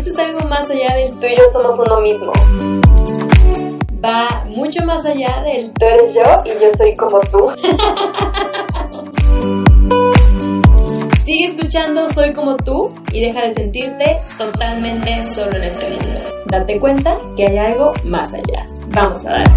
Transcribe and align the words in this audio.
Esto 0.00 0.12
es 0.12 0.18
algo 0.18 0.48
más 0.48 0.70
allá 0.70 0.96
del 0.96 1.10
tú 1.10 1.26
y 1.26 1.36
yo 1.36 1.42
somos 1.52 1.78
uno 1.78 2.00
mismo. 2.00 2.32
Va 4.02 4.46
mucho 4.46 4.82
más 4.86 5.04
allá 5.04 5.42
del 5.44 5.74
tú 5.74 5.84
eres 5.84 6.14
yo 6.14 6.22
y 6.46 6.48
yo 6.58 6.72
soy 6.78 6.96
como 6.96 7.20
tú. 7.20 7.52
Sigue 11.26 11.48
escuchando 11.48 12.08
Soy 12.08 12.32
como 12.32 12.56
tú 12.56 12.88
y 13.12 13.20
deja 13.20 13.42
de 13.42 13.52
sentirte 13.52 14.16
totalmente 14.38 15.22
solo 15.34 15.54
en 15.58 15.64
este 15.64 15.90
mundo. 15.90 16.20
Date 16.46 16.80
cuenta 16.80 17.20
que 17.36 17.44
hay 17.44 17.58
algo 17.58 17.92
más 18.04 18.32
allá. 18.32 18.64
Vamos 18.94 19.22
a 19.26 19.32
darle. 19.32 19.52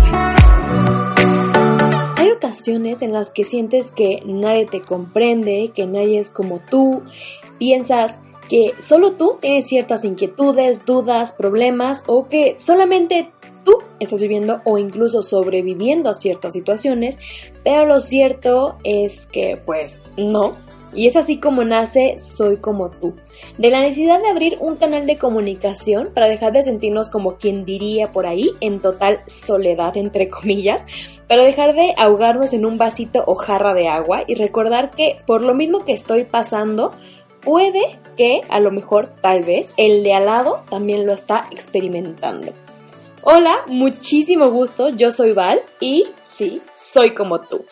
Hay 2.18 2.32
ocasiones 2.32 3.02
en 3.02 3.14
las 3.14 3.30
que 3.30 3.46
sientes 3.46 3.92
que 3.92 4.22
nadie 4.26 4.66
te 4.66 4.82
comprende, 4.82 5.72
que 5.74 5.88
nadie 5.88 6.20
es 6.20 6.30
como 6.30 6.60
tú, 6.60 7.02
piensas 7.60 8.20
que 8.50 8.74
solo 8.82 9.14
tú 9.14 9.38
tienes 9.40 9.68
ciertas 9.68 10.04
inquietudes, 10.04 10.86
dudas, 10.86 11.32
problemas 11.32 12.04
o 12.08 12.28
que 12.28 12.56
solamente 12.60 13.32
tú 13.64 13.78
estás 14.00 14.20
viviendo 14.20 14.62
o 14.66 14.78
incluso 14.78 15.22
sobreviviendo 15.22 16.10
a 16.10 16.16
ciertas 16.16 16.54
situaciones, 16.54 17.18
pero 17.64 17.86
lo 17.86 18.02
cierto 18.02 18.78
es 18.84 19.26
que 19.28 19.58
pues 19.58 20.02
no, 20.18 20.56
y 20.96 21.08
es 21.08 21.16
así 21.16 21.38
como 21.38 21.64
nace 21.64 22.18
Soy 22.20 22.58
como 22.58 22.90
tú, 22.90 23.14
de 23.58 23.70
la 23.70 23.82
necesidad 23.82 24.22
de 24.22 24.30
abrir 24.30 24.58
un 24.60 24.76
canal 24.76 25.06
de 25.06 25.18
comunicación 25.18 26.12
para 26.14 26.28
dejar 26.28 26.54
de 26.54 26.64
sentirnos 26.64 27.10
como 27.10 27.38
quien 27.38 27.66
diría 27.66 28.12
por 28.12 28.26
ahí, 28.26 28.52
en 28.62 28.80
total 28.80 29.22
soledad, 29.28 29.98
entre 29.98 30.30
comillas, 30.30 30.86
para 31.28 31.44
dejar 31.44 31.74
de 31.74 31.94
ahogarnos 31.98 32.54
en 32.54 32.66
un 32.66 32.78
vasito 32.78 33.24
o 33.26 33.36
jarra 33.36 33.74
de 33.74 33.88
agua 33.88 34.24
y 34.28 34.36
recordar 34.36 34.92
que 34.92 35.18
por 35.26 35.42
lo 35.42 35.54
mismo 35.54 35.86
que 35.86 35.94
estoy 35.94 36.26
pasando, 36.26 36.92
puede 37.44 38.00
que 38.18 38.42
a 38.50 38.60
lo 38.60 38.72
mejor, 38.72 39.10
tal 39.22 39.44
vez, 39.44 39.70
el 39.78 40.04
de 40.04 40.14
al 40.14 40.26
lado 40.26 40.64
también 40.70 41.06
lo 41.06 41.14
está 41.14 41.48
experimentando. 41.52 42.52
Hola, 43.24 43.64
muchísimo 43.68 44.50
gusto, 44.50 44.90
yo 44.90 45.12
soy 45.12 45.32
Val 45.32 45.62
y 45.80 46.06
sí, 46.24 46.62
soy 46.76 47.14
como 47.14 47.40
tú. 47.42 47.66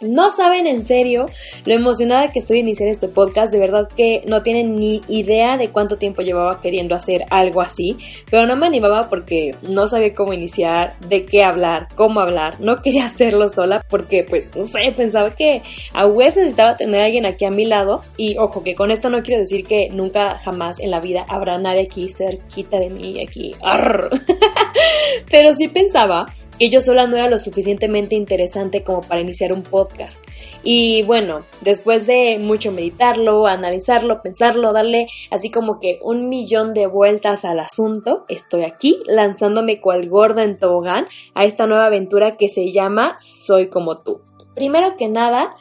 No 0.00 0.30
saben 0.30 0.68
en 0.68 0.84
serio 0.84 1.26
lo 1.64 1.74
emocionada 1.74 2.28
que 2.28 2.38
estoy 2.38 2.58
de 2.58 2.60
iniciar 2.60 2.88
este 2.88 3.08
podcast, 3.08 3.52
de 3.52 3.58
verdad 3.58 3.88
que 3.96 4.22
no 4.26 4.42
tienen 4.42 4.76
ni 4.76 5.00
idea 5.08 5.56
de 5.56 5.70
cuánto 5.70 5.98
tiempo 5.98 6.22
llevaba 6.22 6.60
queriendo 6.60 6.94
hacer 6.94 7.24
algo 7.30 7.60
así, 7.60 7.96
pero 8.30 8.46
no 8.46 8.54
me 8.54 8.66
animaba 8.66 9.08
porque 9.08 9.56
no 9.62 9.88
sabía 9.88 10.14
cómo 10.14 10.32
iniciar, 10.32 10.94
de 11.08 11.24
qué 11.24 11.42
hablar, 11.42 11.88
cómo 11.96 12.20
hablar, 12.20 12.60
no 12.60 12.76
quería 12.76 13.06
hacerlo 13.06 13.48
sola 13.48 13.84
porque 13.90 14.24
pues 14.28 14.54
no 14.56 14.64
sé, 14.66 14.92
pensaba 14.96 15.34
que 15.34 15.62
a 15.92 16.06
web 16.06 16.28
necesitaba 16.28 16.76
tener 16.76 17.00
a 17.00 17.06
alguien 17.06 17.26
aquí 17.26 17.44
a 17.44 17.50
mi 17.50 17.64
lado. 17.64 18.02
Y 18.16 18.36
ojo 18.38 18.62
que 18.62 18.74
con 18.74 18.90
esto 18.90 19.10
no 19.10 19.22
quiero 19.22 19.40
decir 19.40 19.64
que 19.66 19.88
nunca 19.90 20.38
jamás 20.38 20.78
en 20.78 20.90
la 20.90 21.00
vida 21.00 21.24
habrá 21.28 21.58
nadie 21.58 21.82
aquí 21.82 22.08
cerquita 22.08 22.78
de 22.78 22.90
mí 22.90 23.20
aquí, 23.22 23.52
pero 25.30 25.52
sí 25.54 25.68
pensaba 25.68 26.26
que 26.58 26.70
yo 26.70 26.80
sola 26.80 27.06
no 27.06 27.16
era 27.16 27.28
lo 27.28 27.38
suficientemente 27.38 28.14
interesante 28.14 28.82
como 28.82 29.00
para 29.00 29.20
iniciar 29.20 29.52
un 29.52 29.62
podcast. 29.62 30.20
Y 30.62 31.02
bueno, 31.04 31.44
después 31.60 32.06
de 32.06 32.38
mucho 32.40 32.72
meditarlo, 32.72 33.46
analizarlo, 33.46 34.22
pensarlo, 34.22 34.72
darle 34.72 35.06
así 35.30 35.50
como 35.50 35.80
que 35.80 35.98
un 36.02 36.28
millón 36.28 36.74
de 36.74 36.86
vueltas 36.86 37.44
al 37.44 37.60
asunto, 37.60 38.24
estoy 38.28 38.64
aquí 38.64 38.98
lanzándome 39.06 39.80
cual 39.80 40.08
gorda 40.08 40.44
en 40.44 40.58
tobogán 40.58 41.06
a 41.34 41.44
esta 41.44 41.66
nueva 41.66 41.86
aventura 41.86 42.36
que 42.36 42.48
se 42.48 42.72
llama 42.72 43.16
Soy 43.20 43.68
como 43.68 43.98
tú. 43.98 44.27
Primero 44.58 44.96
que 44.96 45.08
nada, 45.08 45.52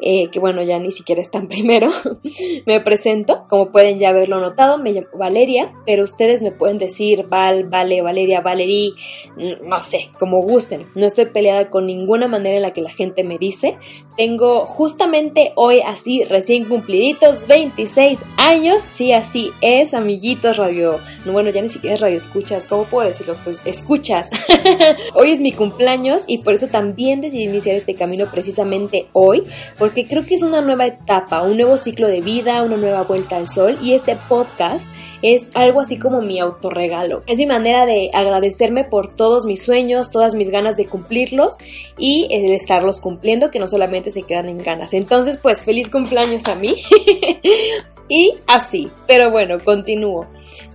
eh, 0.00 0.28
que 0.30 0.38
bueno, 0.38 0.62
ya 0.62 0.78
ni 0.78 0.90
siquiera 0.90 1.20
están 1.20 1.48
primero, 1.48 1.90
me 2.66 2.80
presento, 2.80 3.46
como 3.48 3.70
pueden 3.70 3.98
ya 3.98 4.10
haberlo 4.10 4.40
notado, 4.40 4.78
me 4.78 4.92
llamo 4.92 5.06
Valeria, 5.14 5.72
pero 5.86 6.04
ustedes 6.04 6.42
me 6.42 6.52
pueden 6.52 6.78
decir 6.78 7.26
Val, 7.28 7.64
Vale, 7.64 8.02
Valeria, 8.02 8.40
Valerie, 8.40 8.92
no 9.62 9.80
sé, 9.80 10.10
como 10.18 10.42
gusten, 10.42 10.86
no 10.94 11.06
estoy 11.06 11.26
peleada 11.26 11.70
con 11.70 11.86
ninguna 11.86 12.28
manera 12.28 12.56
en 12.56 12.62
la 12.62 12.72
que 12.72 12.82
la 12.82 12.90
gente 12.90 13.24
me 13.24 13.38
dice, 13.38 13.76
tengo 14.16 14.66
justamente 14.66 15.52
hoy 15.56 15.80
así 15.84 16.24
recién 16.24 16.64
cumpliditos 16.64 17.46
26 17.46 18.20
años, 18.36 18.82
sí, 18.82 19.12
así 19.12 19.52
es, 19.60 19.94
amiguitos 19.94 20.56
radio, 20.56 20.98
no, 21.24 21.32
bueno, 21.32 21.50
ya 21.50 21.62
ni 21.62 21.68
siquiera 21.68 21.94
es 21.94 22.00
radio 22.00 22.16
escuchas, 22.16 22.66
¿cómo 22.66 22.84
puedo 22.84 23.08
decirlo? 23.08 23.36
Pues 23.44 23.62
escuchas, 23.64 24.30
hoy 25.14 25.30
es 25.30 25.40
mi 25.40 25.52
cumpleaños 25.52 26.24
y 26.26 26.38
por 26.38 26.54
eso 26.54 26.68
también 26.68 27.20
decidí 27.20 27.44
iniciar 27.44 27.76
este 27.76 27.94
camino 27.94 28.30
precisamente 28.30 28.43
hoy, 29.12 29.42
porque 29.78 29.94
porque 29.94 30.08
creo 30.08 30.26
que 30.26 30.34
es 30.34 30.42
una 30.42 30.60
nueva 30.60 30.86
etapa, 30.86 31.42
un 31.42 31.56
nuevo 31.56 31.76
ciclo 31.76 32.08
de 32.08 32.20
vida, 32.20 32.64
una 32.64 32.76
nueva 32.76 33.04
vuelta 33.04 33.36
al 33.36 33.48
sol 33.48 33.78
y 33.80 33.92
este 33.92 34.16
podcast 34.28 34.88
es 35.22 35.52
algo 35.54 35.80
así 35.80 36.00
como 36.00 36.20
mi 36.20 36.40
autorregalo. 36.40 37.22
Es 37.28 37.38
mi 37.38 37.46
manera 37.46 37.86
de 37.86 38.10
agradecerme 38.12 38.82
por 38.82 39.14
todos 39.14 39.46
mis 39.46 39.62
sueños, 39.62 40.10
todas 40.10 40.34
mis 40.34 40.50
ganas 40.50 40.76
de 40.76 40.86
cumplirlos 40.86 41.58
y 41.96 42.26
el 42.32 42.50
estarlos 42.50 43.00
cumpliendo 43.00 43.52
que 43.52 43.60
no 43.60 43.68
solamente 43.68 44.10
se 44.10 44.24
quedan 44.24 44.48
en 44.48 44.58
ganas. 44.58 44.94
Entonces, 44.94 45.36
pues 45.36 45.62
feliz 45.62 45.90
cumpleaños 45.90 46.48
a 46.48 46.56
mí. 46.56 46.74
y 48.08 48.34
así. 48.46 48.90
Pero 49.06 49.30
bueno, 49.30 49.58
continúo. 49.58 50.26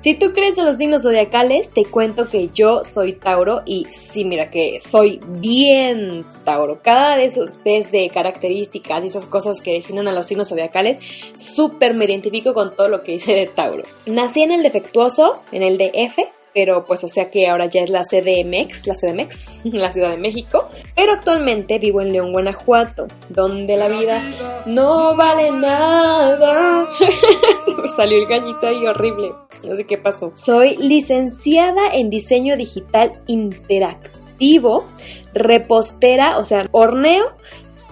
Si 0.02 0.16
tú 0.16 0.34
crees 0.34 0.58
en 0.58 0.66
los 0.66 0.78
signos 0.78 1.04
zodiacales, 1.04 1.72
te 1.72 1.84
cuento 1.84 2.30
que 2.30 2.50
yo 2.54 2.84
soy 2.84 3.14
Tauro 3.14 3.64
y 3.66 3.86
sí, 3.92 4.24
mira 4.24 4.50
que 4.50 4.80
soy 4.82 5.20
bien 5.28 6.24
Tauro. 6.46 6.82
Cada 6.82 7.18
de 7.18 7.26
esos 7.26 7.58
test 7.64 7.92
de 7.92 8.10
características 8.10 9.04
y 9.04 9.08
esas 9.08 9.26
cosas 9.26 9.62
que 9.62 9.74
definen 9.74 10.08
a 10.08 10.14
los 10.14 10.28
signos 10.28 10.50
zodiacales, 10.50 11.00
súper 11.38 11.94
me 11.94 12.06
identifico 12.06 12.54
con 12.54 12.76
todo 12.76 12.88
lo 12.88 13.04
que 13.04 13.14
dice 13.14 13.34
de 13.34 13.48
Tauro. 13.48 13.84
Nací 14.06 14.42
en 14.42 14.52
el 14.52 14.64
defectuoso, 14.64 15.42
en 15.52 15.64
el 15.64 15.78
de 15.78 15.92
F, 15.94 16.30
pero 16.60 16.84
pues 16.84 17.06
o 17.06 17.08
sea 17.08 17.32
que 17.32 17.48
ahora 17.48 17.68
ya 17.68 17.84
es 17.84 17.90
la 17.90 18.04
CDMX, 18.04 18.86
la 18.86 18.94
CDMX, 18.94 19.64
la 19.64 19.94
Ciudad 19.94 20.10
de 20.10 20.18
México, 20.18 20.68
pero 20.94 21.14
actualmente 21.14 21.80
vivo 21.80 22.02
en 22.02 22.12
León, 22.12 22.34
Guanajuato, 22.34 23.08
donde 23.30 23.78
la 23.78 23.88
vida 23.88 24.22
no 24.66 25.16
vale 25.16 25.52
nada. 25.52 26.86
Se 27.66 27.76
me 27.76 27.88
salió 27.88 28.18
el 28.18 28.26
gallito 28.26 28.68
ahí 28.68 28.86
horrible, 28.86 29.32
no 29.64 29.74
sé 29.78 29.86
qué 29.86 29.98
pasó. 29.98 30.34
Soy 30.36 30.76
licenciada 30.76 31.94
en 31.94 32.10
diseño 32.10 32.58
digital 32.58 33.14
interactivo, 33.28 34.86
repostera, 35.34 36.40
o 36.40 36.46
sea, 36.46 36.66
horneo, 36.72 37.24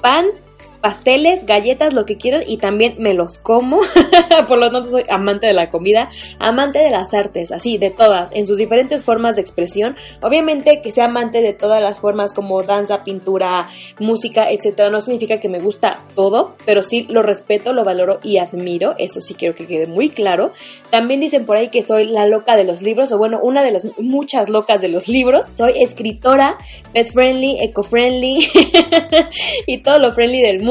pan, 0.01 0.25
pasteles, 0.81 1.45
galletas, 1.45 1.93
lo 1.93 2.05
que 2.05 2.17
quieran 2.17 2.43
y 2.45 2.57
también 2.57 2.95
me 2.99 3.13
los 3.13 3.37
como. 3.37 3.79
Por 4.47 4.57
lo 4.59 4.71
tanto 4.71 4.89
soy 4.89 5.03
amante 5.09 5.47
de 5.47 5.53
la 5.53 5.69
comida, 5.69 6.09
amante 6.39 6.79
de 6.79 6.91
las 6.91 7.13
artes, 7.13 7.51
así, 7.51 7.77
de 7.77 7.89
todas, 7.89 8.29
en 8.31 8.47
sus 8.47 8.57
diferentes 8.57 9.03
formas 9.03 9.35
de 9.35 9.41
expresión. 9.41 9.95
Obviamente 10.21 10.81
que 10.81 10.91
sea 10.91 11.05
amante 11.05 11.41
de 11.41 11.53
todas 11.53 11.81
las 11.81 11.99
formas 11.99 12.33
como 12.33 12.61
danza, 12.63 13.03
pintura, 13.03 13.69
música, 13.99 14.49
etcétera, 14.49 14.89
no 14.89 15.01
significa 15.01 15.39
que 15.39 15.49
me 15.49 15.59
gusta 15.59 15.99
todo, 16.15 16.55
pero 16.65 16.83
sí 16.83 17.07
lo 17.09 17.23
respeto, 17.23 17.73
lo 17.73 17.83
valoro 17.83 18.19
y 18.23 18.37
admiro, 18.37 18.95
eso 18.97 19.21
sí 19.21 19.33
quiero 19.33 19.55
que 19.55 19.65
quede 19.67 19.87
muy 19.87 20.09
claro. 20.09 20.51
También 20.89 21.19
dicen 21.19 21.45
por 21.45 21.57
ahí 21.57 21.69
que 21.69 21.83
soy 21.83 22.05
la 22.05 22.27
loca 22.27 22.55
de 22.55 22.63
los 22.63 22.81
libros, 22.81 23.11
o 23.11 23.17
bueno, 23.17 23.39
una 23.41 23.63
de 23.63 23.71
las 23.71 23.87
muchas 23.97 24.49
locas 24.49 24.81
de 24.81 24.89
los 24.89 25.07
libros. 25.07 25.47
Soy 25.51 25.81
escritora, 25.81 26.57
pet 26.93 27.11
friendly, 27.11 27.57
eco 27.59 27.83
friendly 27.83 28.47
y 29.67 29.81
todo 29.81 29.99
lo 29.99 30.13
friendly 30.13 30.41
del 30.41 30.61
mundo 30.61 30.66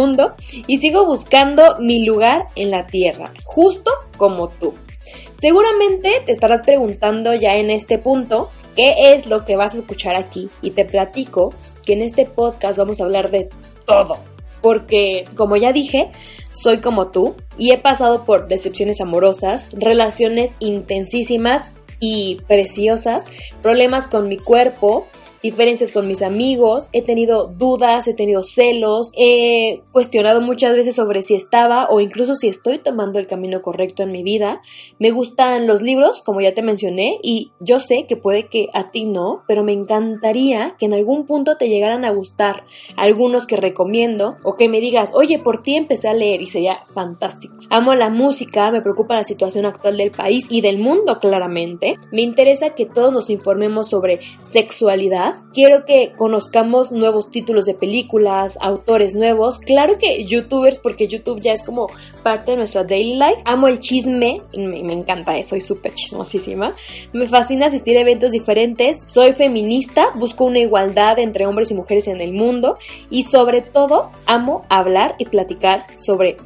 y 0.67 0.79
sigo 0.79 1.07
buscando 1.07 1.77
mi 1.79 2.05
lugar 2.05 2.45
en 2.55 2.71
la 2.71 2.87
tierra, 2.87 3.33
justo 3.45 3.91
como 4.17 4.49
tú. 4.49 4.75
Seguramente 5.41 6.23
te 6.25 6.33
estarás 6.33 6.63
preguntando 6.63 7.35
ya 7.35 7.57
en 7.57 7.71
este 7.71 7.99
punto 7.99 8.51
qué 8.75 9.15
es 9.15 9.27
lo 9.27 9.45
que 9.45 9.57
vas 9.57 9.75
a 9.75 9.79
escuchar 9.79 10.15
aquí 10.15 10.49
y 10.63 10.71
te 10.71 10.85
platico 10.85 11.55
que 11.85 11.95
en 11.95 12.03
este 12.03 12.27
podcast 12.27 12.79
vamos 12.79 13.01
a 13.01 13.05
hablar 13.05 13.31
de 13.31 13.49
todo. 13.87 14.19
Porque, 14.61 15.27
como 15.37 15.57
ya 15.57 15.73
dije, 15.73 16.11
soy 16.53 16.81
como 16.81 17.11
tú 17.11 17.35
y 17.57 17.73
he 17.73 17.79
pasado 17.79 18.25
por 18.25 18.49
decepciones 18.49 19.01
amorosas, 19.01 19.69
relaciones 19.73 20.53
intensísimas 20.59 21.71
y 22.01 22.39
preciosas, 22.47 23.25
problemas 23.63 24.09
con 24.09 24.29
mi 24.29 24.37
cuerpo, 24.37 25.07
diferencias 25.47 25.93
con 25.93 26.09
mis 26.09 26.23
amigos, 26.23 26.89
he 26.93 27.03
tenido 27.03 27.47
dudas, 27.47 28.09
he 28.09 28.15
tenido 28.15 28.43
celos, 28.43 29.13
he 29.17 29.81
cuestionado 29.93 30.41
muchas 30.41 30.75
veces 30.75 30.97
sobre 30.97 31.23
si 31.23 31.35
estaba 31.35 31.87
o 31.89 32.01
incluso 32.01 32.35
si 32.35 32.49
estoy 32.49 32.79
tomando 32.79 33.21
el 33.21 33.29
camino 33.29 33.63
correcto 33.63 34.03
en 34.03 34.11
mi 34.11 34.25
vida. 34.25 34.61
Me 34.99 35.13
gustan 35.13 35.69
los 35.69 35.83
libros, 35.83 36.21
como 36.23 36.41
ya 36.41 36.53
te 36.53 36.63
mencioné, 36.63 37.19
y 37.23 37.53
yo 37.61 37.79
sé 37.79 38.07
que 38.09 38.17
puede 38.17 38.49
que 38.49 38.69
a 38.73 38.91
ti 38.91 39.05
no, 39.05 39.43
pero 39.47 39.63
me 39.63 39.73
encantaría 39.73 40.75
que 40.79 40.87
en 40.87 40.95
algún 40.95 41.27
punto 41.27 41.57
te 41.57 41.69
llegaran 41.69 42.05
a 42.05 42.11
gustar 42.11 42.65
algunos 42.97 43.47
que 43.47 43.57
recomiendo 43.57 44.37
o 44.43 44.57
que 44.57 44.69
me 44.69 44.81
digas, 44.81 45.13
oye, 45.15 45.39
por 45.39 45.63
ti 45.63 45.77
empecé 45.77 46.09
a 46.09 46.15
leer 46.15 46.43
y 46.43 46.47
sería 46.47 46.81
fantástico. 46.87 47.55
Amo 47.71 47.95
la 47.95 48.11
música, 48.11 48.73
me 48.73 48.83
preocupa 48.83 49.15
la 49.15 49.25
situación 49.25 49.65
actual 49.65 49.97
del 49.97 50.11
país 50.11 50.47
y 50.51 50.61
del 50.61 50.79
mundo 50.79 51.21
claramente. 51.21 51.99
Me 52.11 52.23
interesa 52.23 52.75
que 52.75 52.87
todos 52.87 53.13
nos 53.13 53.31
informemos 53.31 53.89
sobre 53.89 54.19
sexualidad, 54.41 55.36
Quiero 55.53 55.85
que 55.85 56.13
conozcamos 56.17 56.93
nuevos 56.93 57.31
títulos 57.31 57.65
de 57.65 57.75
películas, 57.75 58.59
autores 58.61 59.15
nuevos. 59.15 59.59
Claro 59.59 59.99
que 59.99 60.25
youtubers, 60.25 60.79
porque 60.79 61.09
YouTube 61.09 61.41
ya 61.41 61.53
es 61.53 61.63
como 61.63 61.89
parte 62.23 62.53
de 62.53 62.59
nuestra 62.59 62.85
daily 62.85 63.15
life. 63.15 63.43
Amo 63.45 63.69
el 63.69 63.79
chisme, 63.79 64.43
me, 64.57 64.83
me 64.83 64.93
encanta 64.93 65.37
eso, 65.37 65.51
soy 65.51 65.61
súper 65.61 65.95
chismosísima. 65.95 66.75
Me 67.13 67.27
fascina 67.27 67.67
asistir 67.67 67.97
a 67.97 68.01
eventos 68.01 68.33
diferentes. 68.33 69.03
Soy 69.07 69.33
feminista, 69.33 70.09
busco 70.15 70.45
una 70.45 70.59
igualdad 70.59 71.19
entre 71.19 71.47
hombres 71.47 71.71
y 71.71 71.75
mujeres 71.75 72.09
en 72.09 72.21
el 72.21 72.33
mundo. 72.33 72.79
Y 73.11 73.25
sobre 73.25 73.63
todo, 73.63 74.11
amo 74.27 74.63
hablar 74.69 75.15
y 75.19 75.27
platicar 75.27 75.87
sobre 75.99 76.37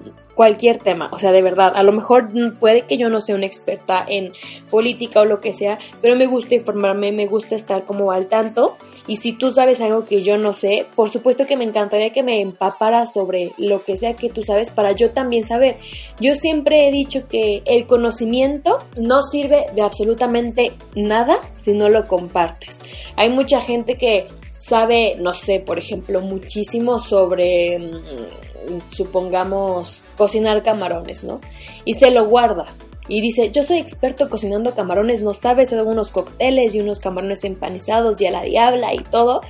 cualquier 0.40 0.78
tema, 0.78 1.10
o 1.12 1.18
sea, 1.18 1.32
de 1.32 1.42
verdad, 1.42 1.74
a 1.76 1.82
lo 1.82 1.92
mejor 1.92 2.30
puede 2.58 2.86
que 2.86 2.96
yo 2.96 3.10
no 3.10 3.20
sea 3.20 3.34
una 3.34 3.44
experta 3.44 4.02
en 4.08 4.32
política 4.70 5.20
o 5.20 5.26
lo 5.26 5.38
que 5.38 5.52
sea, 5.52 5.78
pero 6.00 6.16
me 6.16 6.24
gusta 6.24 6.54
informarme, 6.54 7.12
me 7.12 7.26
gusta 7.26 7.56
estar 7.56 7.84
como 7.84 8.10
al 8.10 8.24
tanto 8.24 8.78
y 9.06 9.16
si 9.16 9.34
tú 9.34 9.50
sabes 9.50 9.82
algo 9.82 10.06
que 10.06 10.22
yo 10.22 10.38
no 10.38 10.54
sé, 10.54 10.86
por 10.96 11.10
supuesto 11.10 11.44
que 11.44 11.58
me 11.58 11.64
encantaría 11.64 12.14
que 12.14 12.22
me 12.22 12.40
empapara 12.40 13.04
sobre 13.04 13.52
lo 13.58 13.84
que 13.84 13.98
sea 13.98 14.14
que 14.14 14.30
tú 14.30 14.42
sabes 14.42 14.70
para 14.70 14.92
yo 14.92 15.10
también 15.10 15.44
saber. 15.44 15.76
Yo 16.20 16.34
siempre 16.36 16.88
he 16.88 16.90
dicho 16.90 17.28
que 17.28 17.60
el 17.66 17.86
conocimiento 17.86 18.78
no 18.96 19.22
sirve 19.22 19.66
de 19.74 19.82
absolutamente 19.82 20.72
nada 20.96 21.36
si 21.52 21.74
no 21.74 21.90
lo 21.90 22.08
compartes. 22.08 22.80
Hay 23.16 23.28
mucha 23.28 23.60
gente 23.60 23.96
que 23.96 24.26
sabe, 24.56 25.16
no 25.18 25.34
sé, 25.34 25.60
por 25.60 25.78
ejemplo, 25.78 26.22
muchísimo 26.22 26.98
sobre 26.98 27.78
mm, 27.78 28.49
supongamos, 28.92 30.02
cocinar 30.16 30.62
camarones, 30.62 31.24
¿no? 31.24 31.40
Y 31.84 31.94
se 31.94 32.10
lo 32.10 32.26
guarda. 32.26 32.66
Y 33.08 33.20
dice, 33.20 33.50
yo 33.50 33.62
soy 33.62 33.78
experto 33.78 34.30
cocinando 34.30 34.74
camarones, 34.74 35.22
no 35.22 35.34
sabes, 35.34 35.72
hago 35.72 35.90
unos 35.90 36.12
cócteles 36.12 36.74
y 36.74 36.80
unos 36.80 37.00
camarones 37.00 37.44
empanizados 37.44 38.20
y 38.20 38.26
a 38.26 38.30
la 38.30 38.42
diabla 38.42 38.94
y 38.94 38.98
todo, 38.98 39.40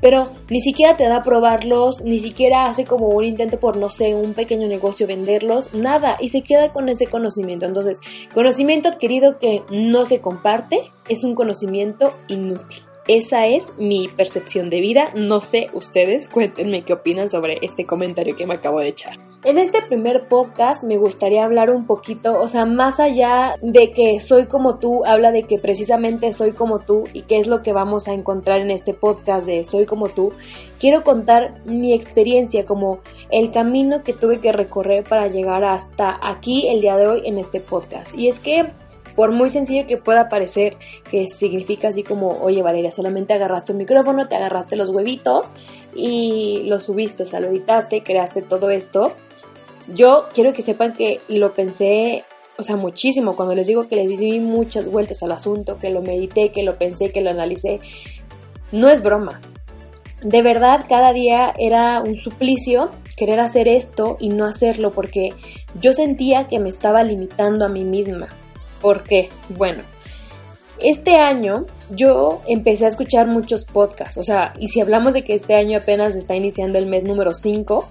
pero 0.00 0.28
ni 0.50 0.60
siquiera 0.60 0.96
te 0.96 1.08
da 1.08 1.16
a 1.16 1.22
probarlos, 1.22 2.02
ni 2.02 2.18
siquiera 2.18 2.66
hace 2.66 2.84
como 2.84 3.08
un 3.08 3.24
intento 3.24 3.58
por, 3.58 3.76
no 3.78 3.88
sé, 3.88 4.14
un 4.14 4.34
pequeño 4.34 4.68
negocio 4.68 5.06
venderlos, 5.06 5.72
nada, 5.72 6.18
y 6.20 6.28
se 6.28 6.42
queda 6.42 6.72
con 6.72 6.88
ese 6.88 7.06
conocimiento. 7.06 7.64
Entonces, 7.64 8.00
conocimiento 8.34 8.88
adquirido 8.88 9.38
que 9.38 9.62
no 9.70 10.04
se 10.04 10.20
comparte 10.20 10.92
es 11.08 11.24
un 11.24 11.34
conocimiento 11.34 12.12
inútil. 12.28 12.82
Esa 13.08 13.46
es 13.46 13.72
mi 13.78 14.08
percepción 14.08 14.68
de 14.68 14.80
vida. 14.80 15.10
No 15.14 15.40
sé 15.40 15.68
ustedes, 15.72 16.28
cuéntenme 16.28 16.84
qué 16.84 16.92
opinan 16.92 17.28
sobre 17.28 17.58
este 17.62 17.86
comentario 17.86 18.34
que 18.34 18.48
me 18.48 18.54
acabo 18.54 18.80
de 18.80 18.88
echar. 18.88 19.16
En 19.44 19.58
este 19.58 19.80
primer 19.80 20.26
podcast 20.26 20.82
me 20.82 20.96
gustaría 20.96 21.44
hablar 21.44 21.70
un 21.70 21.86
poquito, 21.86 22.40
o 22.40 22.48
sea, 22.48 22.64
más 22.64 22.98
allá 22.98 23.54
de 23.62 23.92
que 23.92 24.18
soy 24.18 24.46
como 24.46 24.80
tú, 24.80 25.04
habla 25.04 25.30
de 25.30 25.44
que 25.44 25.56
precisamente 25.56 26.32
soy 26.32 26.50
como 26.50 26.80
tú 26.80 27.04
y 27.12 27.22
qué 27.22 27.38
es 27.38 27.46
lo 27.46 27.62
que 27.62 27.72
vamos 27.72 28.08
a 28.08 28.12
encontrar 28.12 28.60
en 28.60 28.72
este 28.72 28.92
podcast 28.92 29.46
de 29.46 29.64
soy 29.64 29.86
como 29.86 30.08
tú. 30.08 30.32
Quiero 30.80 31.04
contar 31.04 31.54
mi 31.64 31.92
experiencia, 31.92 32.64
como 32.64 32.98
el 33.30 33.52
camino 33.52 34.02
que 34.02 34.14
tuve 34.14 34.40
que 34.40 34.50
recorrer 34.50 35.04
para 35.04 35.28
llegar 35.28 35.62
hasta 35.62 36.18
aquí 36.20 36.66
el 36.66 36.80
día 36.80 36.96
de 36.96 37.06
hoy 37.06 37.22
en 37.24 37.38
este 37.38 37.60
podcast. 37.60 38.18
Y 38.18 38.26
es 38.26 38.40
que 38.40 38.66
por 39.16 39.32
muy 39.32 39.48
sencillo 39.48 39.86
que 39.86 39.96
pueda 39.96 40.28
parecer, 40.28 40.76
que 41.10 41.26
significa 41.26 41.88
así 41.88 42.02
como, 42.02 42.38
oye 42.42 42.62
Valeria, 42.62 42.90
solamente 42.90 43.32
agarraste 43.32 43.72
un 43.72 43.78
micrófono, 43.78 44.28
te 44.28 44.36
agarraste 44.36 44.76
los 44.76 44.90
huevitos 44.90 45.48
y 45.94 46.64
lo 46.66 46.78
subiste, 46.78 47.22
o 47.22 47.26
sea, 47.26 47.40
lo 47.40 47.48
editaste, 47.48 48.02
creaste 48.02 48.42
todo 48.42 48.70
esto. 48.70 49.12
Yo 49.94 50.26
quiero 50.34 50.52
que 50.52 50.62
sepan 50.62 50.92
que 50.92 51.20
lo 51.28 51.54
pensé, 51.54 52.24
o 52.58 52.62
sea, 52.62 52.76
muchísimo, 52.76 53.34
cuando 53.34 53.54
les 53.54 53.66
digo 53.66 53.88
que 53.88 53.96
le 53.96 54.06
di 54.06 54.38
muchas 54.38 54.88
vueltas 54.88 55.22
al 55.22 55.32
asunto, 55.32 55.78
que 55.78 55.90
lo 55.90 56.02
medité, 56.02 56.50
que 56.52 56.62
lo 56.62 56.76
pensé, 56.76 57.10
que 57.10 57.22
lo 57.22 57.30
analicé, 57.30 57.78
no 58.70 58.90
es 58.90 59.02
broma. 59.02 59.40
De 60.22 60.42
verdad, 60.42 60.84
cada 60.88 61.12
día 61.12 61.54
era 61.58 62.02
un 62.02 62.16
suplicio 62.16 62.90
querer 63.16 63.40
hacer 63.40 63.66
esto 63.66 64.16
y 64.20 64.28
no 64.28 64.44
hacerlo 64.44 64.92
porque 64.92 65.30
yo 65.80 65.92
sentía 65.92 66.48
que 66.48 66.58
me 66.58 66.68
estaba 66.68 67.02
limitando 67.02 67.64
a 67.64 67.68
mí 67.68 67.84
misma. 67.84 68.28
¿Por 68.80 69.02
qué? 69.02 69.28
Bueno, 69.50 69.82
este 70.78 71.16
año 71.16 71.64
yo 71.90 72.42
empecé 72.46 72.84
a 72.84 72.88
escuchar 72.88 73.26
muchos 73.26 73.64
podcasts, 73.64 74.18
o 74.18 74.22
sea, 74.22 74.52
y 74.58 74.68
si 74.68 74.80
hablamos 74.80 75.14
de 75.14 75.24
que 75.24 75.34
este 75.34 75.54
año 75.54 75.78
apenas 75.78 76.14
está 76.14 76.36
iniciando 76.36 76.78
el 76.78 76.86
mes 76.86 77.04
número 77.04 77.32
5, 77.32 77.88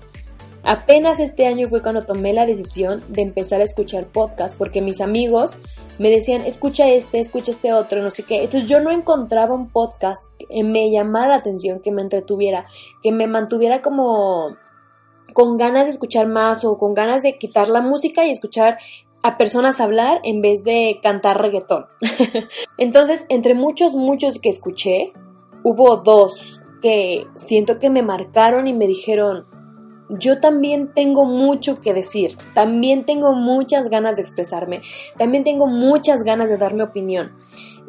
apenas 0.64 1.20
este 1.20 1.48
año 1.48 1.68
fue 1.68 1.82
cuando 1.82 2.06
tomé 2.06 2.34
la 2.34 2.46
decisión 2.46 3.04
de 3.08 3.22
empezar 3.22 3.62
a 3.62 3.64
escuchar 3.64 4.06
podcasts, 4.06 4.56
porque 4.58 4.82
mis 4.82 5.02
amigos 5.02 5.58
me 5.98 6.10
decían, 6.10 6.42
escucha 6.42 6.88
este, 6.90 7.20
escucha 7.20 7.52
este 7.52 7.74
otro, 7.74 8.02
no 8.02 8.10
sé 8.10 8.24
qué. 8.24 8.44
Entonces 8.44 8.70
yo 8.70 8.82
no 8.82 8.92
encontraba 8.92 9.56
un 9.56 9.70
podcast 9.70 10.24
que 10.38 10.64
me 10.64 10.92
llamara 10.92 11.30
la 11.30 11.36
atención, 11.36 11.80
que 11.80 11.92
me 11.92 12.02
entretuviera, 12.02 12.66
que 13.02 13.12
me 13.12 13.28
mantuviera 13.28 13.82
como 13.82 14.58
con 15.34 15.58
ganas 15.58 15.86
de 15.86 15.92
escuchar 15.92 16.28
más 16.28 16.64
o 16.64 16.78
con 16.78 16.94
ganas 16.94 17.24
de 17.24 17.38
quitar 17.38 17.68
la 17.68 17.82
música 17.82 18.26
y 18.26 18.32
escuchar 18.32 18.78
a 19.26 19.40
personas 19.40 19.82
hablar 19.82 20.22
en 20.24 20.44
vez 20.44 20.64
de 20.64 21.00
cantar 21.02 21.42
reggaetón. 21.42 21.88
Entonces, 22.78 23.26
entre 23.28 23.56
muchos, 23.56 23.96
muchos 23.96 24.38
que 24.38 24.50
escuché, 24.50 25.14
hubo 25.64 25.98
dos 25.98 26.62
que 26.80 27.26
siento 27.34 27.80
que 27.80 27.90
me 27.90 28.04
marcaron 28.04 28.68
y 28.68 28.74
me 28.74 28.86
dijeron, 28.86 29.48
yo 30.10 30.40
también 30.40 30.94
tengo 30.94 31.26
mucho 31.26 31.82
que 31.82 31.96
decir, 31.96 32.38
también 32.54 33.04
tengo 33.04 33.34
muchas 33.34 33.90
ganas 33.90 34.18
de 34.18 34.22
expresarme, 34.22 34.82
también 35.18 35.44
tengo 35.44 35.66
muchas 35.66 36.22
ganas 36.22 36.48
de 36.48 36.58
dar 36.58 36.76
mi 36.76 36.82
opinión. 36.82 37.32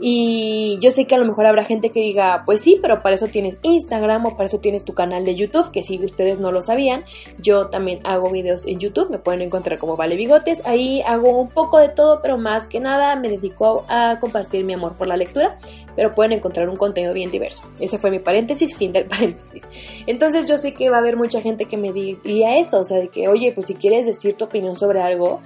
Y 0.00 0.78
yo 0.81 0.90
sé 0.90 1.06
que 1.06 1.14
a 1.14 1.19
lo 1.19 1.25
mejor 1.25 1.46
habrá 1.46 1.64
gente 1.64 1.90
que 1.90 2.00
diga, 2.00 2.43
pues 2.44 2.60
sí, 2.60 2.78
pero 2.82 3.02
para 3.02 3.14
eso 3.14 3.28
tienes 3.28 3.58
Instagram 3.62 4.26
o 4.26 4.31
para 4.37 4.44
eso 4.44 4.58
tienes 4.58 4.84
tu 4.84 4.94
canal 4.94 5.25
de 5.25 5.34
YouTube, 5.34 5.70
que 5.70 5.82
si 5.82 6.02
ustedes 6.04 6.38
no 6.38 6.52
lo 6.52 6.60
sabían, 6.60 7.04
yo 7.38 7.69
también 7.69 8.00
hago 8.04 8.31
videos 8.31 8.66
en 8.66 8.78
YouTube, 8.78 9.10
me 9.10 9.19
pueden 9.19 9.40
encontrar 9.40 9.78
como 9.78 9.96
Vale 9.96 10.16
Bigotes, 10.16 10.62
ahí 10.66 11.02
hago 11.02 11.38
un 11.38 11.48
poco 11.48 11.78
de 11.78 11.88
todo, 11.88 12.20
pero 12.22 12.37
más 12.37 12.69
que 12.69 12.81
nada 12.81 13.16
me 13.16 13.28
dedico 13.28 13.84
a 13.88 14.19
compartir 14.20 14.64
mi 14.64 14.75
amor 14.75 14.94
por 14.94 15.06
la 15.06 15.16
lectura 15.16 15.56
pero 15.96 16.14
pueden 16.14 16.32
encontrar 16.32 16.69
un 16.69 16.76
contenido 16.76 17.14
bien 17.14 17.31
diverso. 17.31 17.64
Ese 17.81 17.98
fue 17.98 18.10
mi 18.10 18.19
paréntesis, 18.20 18.76
fin 18.76 18.93
del 18.93 19.04
paréntesis. 19.08 19.66
Entonces 20.06 20.46
yo 20.46 20.58
sé 20.58 20.75
que 20.75 20.90
va 20.90 20.96
a 20.98 21.00
haber 21.00 21.16
mucha 21.16 21.40
gente 21.40 21.64
que 21.64 21.78
me 21.78 21.93
diría 21.93 22.58
eso, 22.58 22.81
o 22.81 22.84
sea, 22.84 22.98
de 22.98 23.08
que, 23.08 23.28
oye, 23.28 23.52
pues 23.52 23.66
si 23.66 23.75
quieres 23.75 24.06
decir 24.06 24.37
tu 24.37 24.44
opinión 24.44 24.76
sobre 24.76 25.00
algo, 25.00 25.40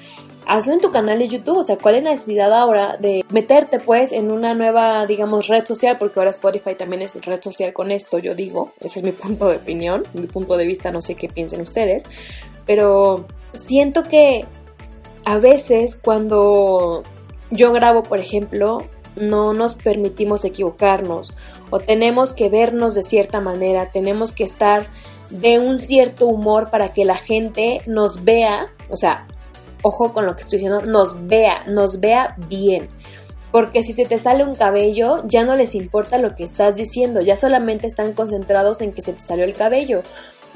hazlo 0.46 0.72
en 0.72 0.80
tu 0.80 0.90
canal 0.90 1.18
de 1.18 1.28
YouTube, 1.28 1.58
o 1.58 1.62
sea, 1.62 1.78
¿cuál 1.78 1.94
es 1.94 2.04
la 2.04 2.10
necesidad 2.10 2.52
ahora 2.52 2.96
de 2.96 3.24
meterte 3.30 3.78
pues 3.78 4.10
en 4.12 4.32
una 4.40 4.54
nueva, 4.54 5.06
digamos, 5.06 5.46
red 5.46 5.64
social? 5.64 5.96
Porque 5.98 6.18
ahora 6.18 6.30
Spotify 6.30 6.74
también 6.74 7.02
es 7.02 7.14
red 7.24 7.40
social 7.40 7.72
con 7.72 7.92
esto, 7.92 8.18
yo 8.18 8.34
digo, 8.34 8.72
ese 8.80 8.98
es 8.98 9.04
mi 9.04 9.12
punto 9.12 9.48
de 9.48 9.56
opinión, 9.56 10.02
mi 10.14 10.26
punto 10.26 10.56
de 10.56 10.66
vista, 10.66 10.90
no 10.90 11.00
sé 11.00 11.14
qué 11.14 11.28
piensen 11.28 11.60
ustedes, 11.60 12.02
pero 12.66 13.26
siento 13.58 14.02
que 14.02 14.44
a 15.24 15.38
veces 15.38 15.96
cuando 15.96 17.02
yo 17.50 17.72
grabo, 17.72 18.02
por 18.02 18.18
ejemplo, 18.18 18.78
no 19.16 19.52
nos 19.52 19.74
permitimos 19.74 20.44
equivocarnos 20.44 21.32
o 21.70 21.78
tenemos 21.78 22.34
que 22.34 22.48
vernos 22.48 22.94
de 22.94 23.02
cierta 23.02 23.40
manera, 23.40 23.90
tenemos 23.92 24.32
que 24.32 24.44
estar 24.44 24.86
de 25.30 25.58
un 25.58 25.78
cierto 25.78 26.26
humor 26.26 26.70
para 26.70 26.92
que 26.92 27.04
la 27.04 27.16
gente 27.16 27.80
nos 27.86 28.24
vea, 28.24 28.72
o 28.88 28.96
sea, 28.96 29.26
ojo 29.82 30.12
con 30.12 30.26
lo 30.26 30.34
que 30.34 30.42
estoy 30.42 30.58
diciendo, 30.58 30.84
nos 30.84 31.26
vea, 31.26 31.64
nos 31.66 32.00
vea 32.00 32.36
bien. 32.48 32.88
Porque 33.52 33.82
si 33.82 33.92
se 33.92 34.04
te 34.04 34.18
sale 34.18 34.44
un 34.44 34.54
cabello, 34.54 35.22
ya 35.26 35.44
no 35.44 35.56
les 35.56 35.74
importa 35.74 36.18
lo 36.18 36.36
que 36.36 36.44
estás 36.44 36.76
diciendo, 36.76 37.20
ya 37.20 37.36
solamente 37.36 37.86
están 37.86 38.12
concentrados 38.12 38.80
en 38.80 38.92
que 38.92 39.02
se 39.02 39.12
te 39.12 39.20
salió 39.20 39.44
el 39.44 39.54
cabello, 39.54 40.02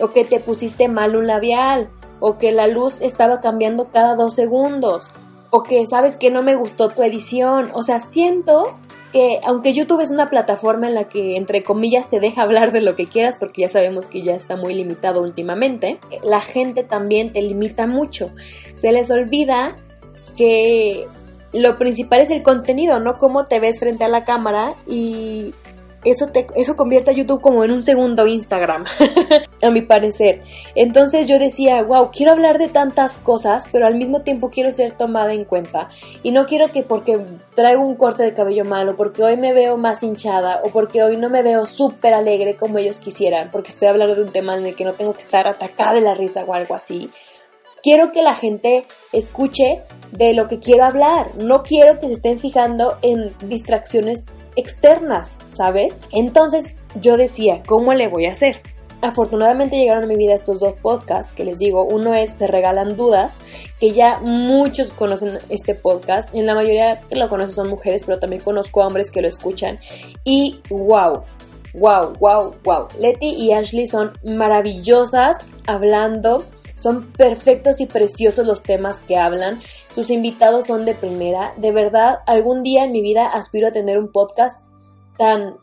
o 0.00 0.08
que 0.12 0.24
te 0.24 0.40
pusiste 0.40 0.88
mal 0.88 1.16
un 1.16 1.26
labial, 1.26 1.90
o 2.20 2.38
que 2.38 2.52
la 2.52 2.68
luz 2.68 3.00
estaba 3.00 3.40
cambiando 3.40 3.90
cada 3.90 4.14
dos 4.14 4.34
segundos, 4.34 5.08
o 5.50 5.62
que 5.62 5.86
sabes 5.86 6.16
que 6.16 6.30
no 6.30 6.42
me 6.42 6.56
gustó 6.56 6.88
tu 6.88 7.02
edición. 7.02 7.70
O 7.74 7.82
sea, 7.82 7.98
siento 8.00 8.76
que 9.12 9.38
aunque 9.44 9.72
YouTube 9.72 10.00
es 10.00 10.10
una 10.10 10.28
plataforma 10.28 10.88
en 10.88 10.94
la 10.94 11.04
que 11.04 11.36
entre 11.36 11.62
comillas 11.62 12.10
te 12.10 12.18
deja 12.18 12.42
hablar 12.42 12.72
de 12.72 12.80
lo 12.80 12.96
que 12.96 13.06
quieras 13.06 13.36
porque 13.38 13.62
ya 13.62 13.68
sabemos 13.68 14.08
que 14.08 14.24
ya 14.24 14.34
está 14.34 14.56
muy 14.56 14.74
limitado 14.74 15.22
últimamente, 15.22 16.00
la 16.24 16.40
gente 16.40 16.82
también 16.82 17.32
te 17.32 17.40
limita 17.40 17.86
mucho. 17.86 18.30
Se 18.74 18.90
les 18.90 19.12
olvida 19.12 19.76
que 20.36 21.06
lo 21.54 21.78
principal 21.78 22.20
es 22.20 22.30
el 22.30 22.42
contenido, 22.42 22.99
no 23.00 23.14
cómo 23.14 23.46
te 23.46 23.61
ves 23.61 23.78
frente 23.78 24.04
a 24.04 24.08
la 24.08 24.25
cámara 24.25 24.75
y 24.87 25.54
eso, 26.04 26.28
te, 26.28 26.46
eso 26.54 26.76
convierte 26.76 27.11
a 27.11 27.14
YouTube 27.14 27.40
como 27.40 27.64
en 27.64 27.70
un 27.70 27.82
segundo 27.82 28.26
Instagram, 28.26 28.84
a 29.62 29.70
mi 29.70 29.82
parecer. 29.82 30.42
Entonces 30.75 31.26
yo 31.26 31.38
decía, 31.38 31.82
wow, 31.82 32.11
quiero 32.12 32.32
hablar 32.32 32.58
de 32.58 32.68
tantas 32.68 33.12
cosas, 33.12 33.64
pero 33.73 33.87
al 33.87 33.96
mismo 33.96 34.20
tiempo 34.20 34.50
quiero 34.50 34.70
ser 34.73 34.92
tomada 34.92 35.32
en 35.32 35.44
cuenta. 35.44 35.88
Y 36.23 36.30
no 36.30 36.46
quiero 36.46 36.68
que 36.68 36.82
porque 36.82 37.18
traigo 37.54 37.82
un 37.82 37.96
corte 37.96 38.23
de 38.23 38.34
cabello 38.34 38.64
malo, 38.64 38.96
porque 38.96 39.23
hoy 39.23 39.37
me 39.37 39.52
veo 39.52 39.76
más 39.76 40.02
hinchada, 40.02 40.61
o 40.62 40.68
porque 40.70 41.02
hoy 41.02 41.16
no 41.16 41.30
me 41.30 41.42
veo 41.42 41.66
súper 41.66 42.14
alegre 42.14 42.56
como 42.56 42.78
ellos 42.78 42.99
quisieran, 42.99 43.50
porque 43.50 43.70
estoy 43.70 43.88
hablando 43.88 44.14
de 44.14 44.23
un 44.23 44.32
tema 44.32 44.56
en 44.56 44.66
el 44.66 44.76
que 44.76 44.84
no 44.84 44.92
tengo 44.92 45.14
que 45.14 45.23
estar 45.23 45.46
atacada 45.46 45.94
de 45.94 46.00
la 46.02 46.14
risa 46.14 46.44
o 46.44 46.54
algo 46.54 46.75
así. 46.75 47.11
Quiero 47.84 48.12
que 48.12 48.22
la 48.22 48.34
gente 48.34 48.86
escuche 49.12 49.82
de 50.10 50.32
lo 50.32 50.48
que 50.48 50.58
quiero 50.58 50.86
hablar. 50.86 51.26
No 51.36 51.62
quiero 51.62 52.00
que 52.00 52.06
se 52.06 52.14
estén 52.14 52.38
fijando 52.38 52.96
en 53.02 53.34
distracciones 53.46 54.24
externas, 54.56 55.34
¿sabes? 55.54 55.94
Entonces, 56.10 56.76
yo 57.02 57.18
decía, 57.18 57.62
¿cómo 57.66 57.92
le 57.92 58.08
voy 58.08 58.24
a 58.24 58.32
hacer? 58.32 58.62
Afortunadamente 59.02 59.76
llegaron 59.76 60.04
a 60.04 60.06
mi 60.06 60.16
vida 60.16 60.32
estos 60.32 60.60
dos 60.60 60.72
podcasts 60.80 61.34
que 61.34 61.44
les 61.44 61.58
digo, 61.58 61.84
uno 61.84 62.14
es 62.14 62.32
Se 62.32 62.46
Regalan 62.46 62.96
Dudas, 62.96 63.34
que 63.78 63.90
ya 63.90 64.18
muchos 64.20 64.90
conocen 64.92 65.36
este 65.50 65.74
podcast, 65.74 66.34
en 66.34 66.46
la 66.46 66.54
mayoría 66.54 67.02
que 67.02 67.16
lo 67.16 67.28
conocen 67.28 67.52
son 67.52 67.68
mujeres, 67.68 68.04
pero 68.06 68.18
también 68.18 68.40
conozco 68.40 68.80
hombres 68.80 69.10
que 69.10 69.20
lo 69.20 69.28
escuchan 69.28 69.78
y 70.24 70.58
wow, 70.70 71.22
wow, 71.74 72.14
wow, 72.18 72.54
wow. 72.64 72.88
Letty 72.98 73.26
y 73.26 73.52
Ashley 73.52 73.86
son 73.86 74.12
maravillosas 74.24 75.44
hablando, 75.66 76.44
son 76.75 77.12
perfectos 77.12 77.81
y 77.81 77.87
preciosos 77.87 78.47
los 78.47 78.62
temas 78.62 79.00
que 79.00 79.16
hablan, 79.16 79.61
sus 79.88 80.11
invitados 80.11 80.66
son 80.66 80.85
de 80.85 80.95
primera, 80.95 81.54
de 81.57 81.73
verdad, 81.73 82.19
algún 82.26 82.62
día 82.62 82.85
en 82.85 82.93
mi 82.93 83.00
vida 83.00 83.26
aspiro 83.28 83.69
a 83.69 83.73
tener 83.73 83.99
un 83.99 84.11
podcast 84.11 84.64
tan 85.16 85.57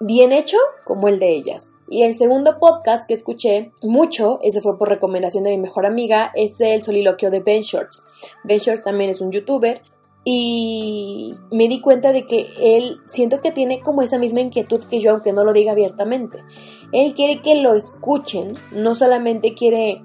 bien 0.00 0.32
hecho 0.32 0.56
como 0.84 1.08
el 1.08 1.18
de 1.18 1.34
ellas. 1.36 1.70
Y 1.88 2.04
el 2.04 2.14
segundo 2.14 2.58
podcast 2.60 3.06
que 3.06 3.14
escuché 3.14 3.72
mucho, 3.82 4.38
ese 4.42 4.62
fue 4.62 4.78
por 4.78 4.88
recomendación 4.88 5.44
de 5.44 5.50
mi 5.50 5.58
mejor 5.58 5.86
amiga, 5.86 6.30
es 6.34 6.60
el 6.60 6.82
soliloquio 6.82 7.30
de 7.30 7.40
Ben 7.40 7.62
Shorts. 7.62 8.02
Ben 8.44 8.58
Shorts 8.58 8.82
también 8.82 9.10
es 9.10 9.20
un 9.20 9.32
youtuber 9.32 9.82
y 10.24 11.32
me 11.50 11.66
di 11.66 11.80
cuenta 11.80 12.12
de 12.12 12.26
que 12.26 12.46
él 12.60 12.98
siento 13.08 13.40
que 13.40 13.50
tiene 13.50 13.80
como 13.80 14.02
esa 14.02 14.18
misma 14.18 14.40
inquietud 14.40 14.84
que 14.84 15.00
yo, 15.00 15.10
aunque 15.10 15.32
no 15.32 15.44
lo 15.44 15.52
diga 15.52 15.72
abiertamente. 15.72 16.38
Él 16.92 17.14
quiere 17.14 17.42
que 17.42 17.56
lo 17.56 17.74
escuchen, 17.74 18.54
no 18.70 18.94
solamente 18.94 19.54
quiere 19.54 20.02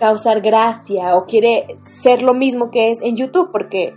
causar 0.00 0.40
gracia 0.40 1.14
o 1.14 1.26
quiere 1.26 1.76
ser 2.02 2.22
lo 2.22 2.34
mismo 2.34 2.70
que 2.70 2.90
es 2.90 3.00
en 3.02 3.16
YouTube, 3.16 3.52
porque 3.52 3.94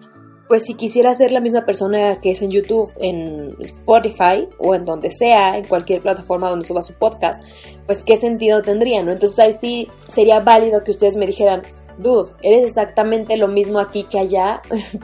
pues 0.48 0.66
si 0.66 0.76
quisiera 0.76 1.14
ser 1.14 1.32
la 1.32 1.40
misma 1.40 1.66
persona 1.66 2.20
que 2.22 2.32
es 2.32 2.42
en 2.42 2.52
YouTube, 2.52 2.92
en 3.00 3.56
Spotify 3.62 4.48
o 4.60 4.76
en 4.76 4.86
donde 4.86 5.10
sea, 5.10 5.58
en 5.58 5.66
cualquier 5.66 6.02
plataforma 6.02 6.50
donde 6.50 6.66
suba 6.66 6.82
su 6.82 6.94
podcast, 6.94 7.42
pues 7.88 8.04
qué 8.04 8.18
sentido 8.18 8.62
tendría, 8.62 9.02
¿no? 9.02 9.12
Entonces 9.12 9.40
ahí 9.40 9.54
sí 9.54 9.88
sería 10.10 10.42
válido 10.42 10.84
que 10.84 10.92
ustedes 10.92 11.16
me 11.16 11.26
dijeran, 11.26 11.62
dude, 11.98 12.34
eres 12.42 12.68
exactamente 12.68 13.38
lo 13.38 13.48
mismo 13.48 13.80
aquí 13.80 14.04
que 14.04 14.20
allá, 14.20 14.62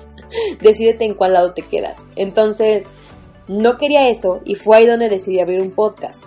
decídete 0.62 1.06
en 1.06 1.14
cuál 1.14 1.34
lado 1.34 1.54
te 1.54 1.62
quedas. 1.62 1.98
Entonces, 2.16 2.86
no 3.48 3.78
quería 3.78 4.10
eso 4.10 4.42
y 4.46 4.56
fue 4.56 4.78
ahí 4.78 4.86
donde 4.86 5.10
decidí 5.10 5.40
abrir 5.40 5.62
un 5.62 5.72
podcast. 5.72 6.22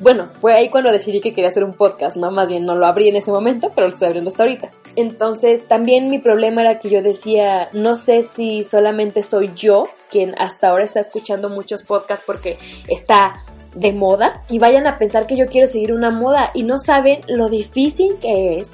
Bueno, 0.00 0.26
fue 0.40 0.54
ahí 0.54 0.70
cuando 0.70 0.90
decidí 0.90 1.20
que 1.20 1.32
quería 1.32 1.50
hacer 1.50 1.64
un 1.64 1.74
podcast, 1.74 2.16
¿no? 2.16 2.30
Más 2.30 2.50
bien 2.50 2.66
no 2.66 2.74
lo 2.74 2.86
abrí 2.86 3.08
en 3.08 3.16
ese 3.16 3.30
momento, 3.30 3.70
pero 3.74 3.86
lo 3.86 3.92
estoy 3.92 4.06
abriendo 4.06 4.30
hasta 4.30 4.42
ahorita. 4.42 4.70
Entonces, 4.96 5.66
también 5.66 6.10
mi 6.10 6.18
problema 6.18 6.62
era 6.62 6.78
que 6.78 6.90
yo 6.90 7.02
decía, 7.02 7.68
no 7.72 7.96
sé 7.96 8.22
si 8.22 8.64
solamente 8.64 9.22
soy 9.22 9.50
yo 9.54 9.84
quien 10.10 10.34
hasta 10.38 10.68
ahora 10.68 10.84
está 10.84 11.00
escuchando 11.00 11.48
muchos 11.48 11.82
podcasts 11.82 12.24
porque 12.26 12.58
está 12.88 13.44
de 13.74 13.92
moda 13.92 14.44
y 14.48 14.58
vayan 14.58 14.86
a 14.86 14.98
pensar 14.98 15.26
que 15.26 15.36
yo 15.36 15.46
quiero 15.46 15.66
seguir 15.66 15.92
una 15.92 16.10
moda 16.10 16.50
y 16.54 16.62
no 16.62 16.78
saben 16.78 17.20
lo 17.26 17.48
difícil 17.48 18.18
que 18.20 18.58
es 18.58 18.72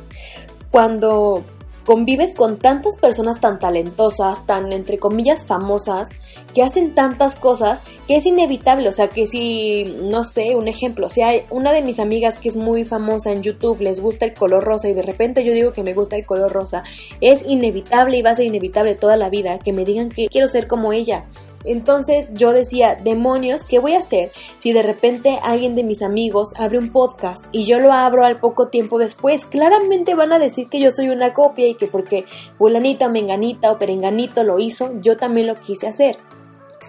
cuando 0.71 1.43
convives 1.85 2.35
con 2.35 2.59
tantas 2.59 2.97
personas 2.97 3.41
tan 3.41 3.59
talentosas, 3.59 4.45
tan 4.47 4.73
entre 4.73 4.99
comillas 4.99 5.45
famosas, 5.45 6.09
que 6.55 6.63
hacen 6.63 6.95
tantas 6.95 7.37
cosas 7.37 7.81
que 8.07 8.17
es 8.17 8.27
inevitable, 8.27 8.89
o 8.89 8.93
sea 8.93 9.09
que 9.09 9.27
si, 9.27 9.97
no 10.03 10.25
sé, 10.25 10.57
un 10.57 10.69
ejemplo, 10.69 11.09
si 11.09 11.23
hay 11.23 11.43
una 11.51 11.73
de 11.73 11.83
mis 11.83 11.99
amigas 12.01 12.39
que 12.39 12.49
es 12.49 12.57
muy 12.57 12.85
famosa 12.85 13.33
en 13.33 13.43
YouTube, 13.43 13.81
les 13.81 14.01
gusta 14.01 14.25
el 14.25 14.35
color 14.35 14.65
rosa 14.65 14.89
y 14.89 14.95
de 14.95 15.03
repente 15.03 15.45
yo 15.45 15.53
digo 15.53 15.73
que 15.73 15.83
me 15.83 15.95
gusta 15.95 16.17
el 16.17 16.27
color 16.27 16.53
rosa, 16.53 16.83
es 17.21 17.45
inevitable 17.47 18.19
y 18.19 18.23
va 18.23 18.31
a 18.31 18.35
ser 18.35 18.47
inevitable 18.47 18.95
toda 18.95 19.17
la 19.17 19.31
vida 19.31 19.59
que 19.59 19.73
me 19.73 19.85
digan 19.85 20.09
que 20.09 20.29
quiero 20.29 20.49
ser 20.49 20.67
como 20.67 20.93
ella. 20.93 21.27
Entonces 21.65 22.31
yo 22.33 22.53
decía, 22.53 22.99
demonios, 23.03 23.67
¿qué 23.67 23.79
voy 23.79 23.95
a 23.95 23.99
hacer 23.99 24.33
si 24.59 24.73
de 24.73 24.83
repente 24.83 25.39
alguien 25.43 25.75
de 25.75 25.85
mis 25.85 26.03
amigos 26.03 26.55
abre 26.57 26.79
un 26.79 26.91
podcast 26.91 27.45
y 27.53 27.65
yo 27.65 27.79
lo 27.79 27.93
abro 27.93 28.25
al 28.25 28.41
poco 28.41 28.69
tiempo 28.69 28.99
después? 28.99 29.45
Claramente 29.45 30.15
van 30.15 30.33
a 30.33 30.39
decir 30.39 30.69
que 30.69 30.81
yo 30.81 30.91
soy 30.91 31.11
una 31.11 31.33
copia 31.33 31.67
y 31.67 31.75
que 31.75 31.87
porque 31.87 32.25
fulanita, 32.57 33.09
menganita 33.09 33.73
o 33.73 33.79
perenganito 33.79 34.43
lo 34.43 34.59
hizo, 34.59 34.99
yo 35.01 35.17
también 35.17 35.47
lo 35.47 35.61
quise 35.61 35.87
hacer. 35.87 36.17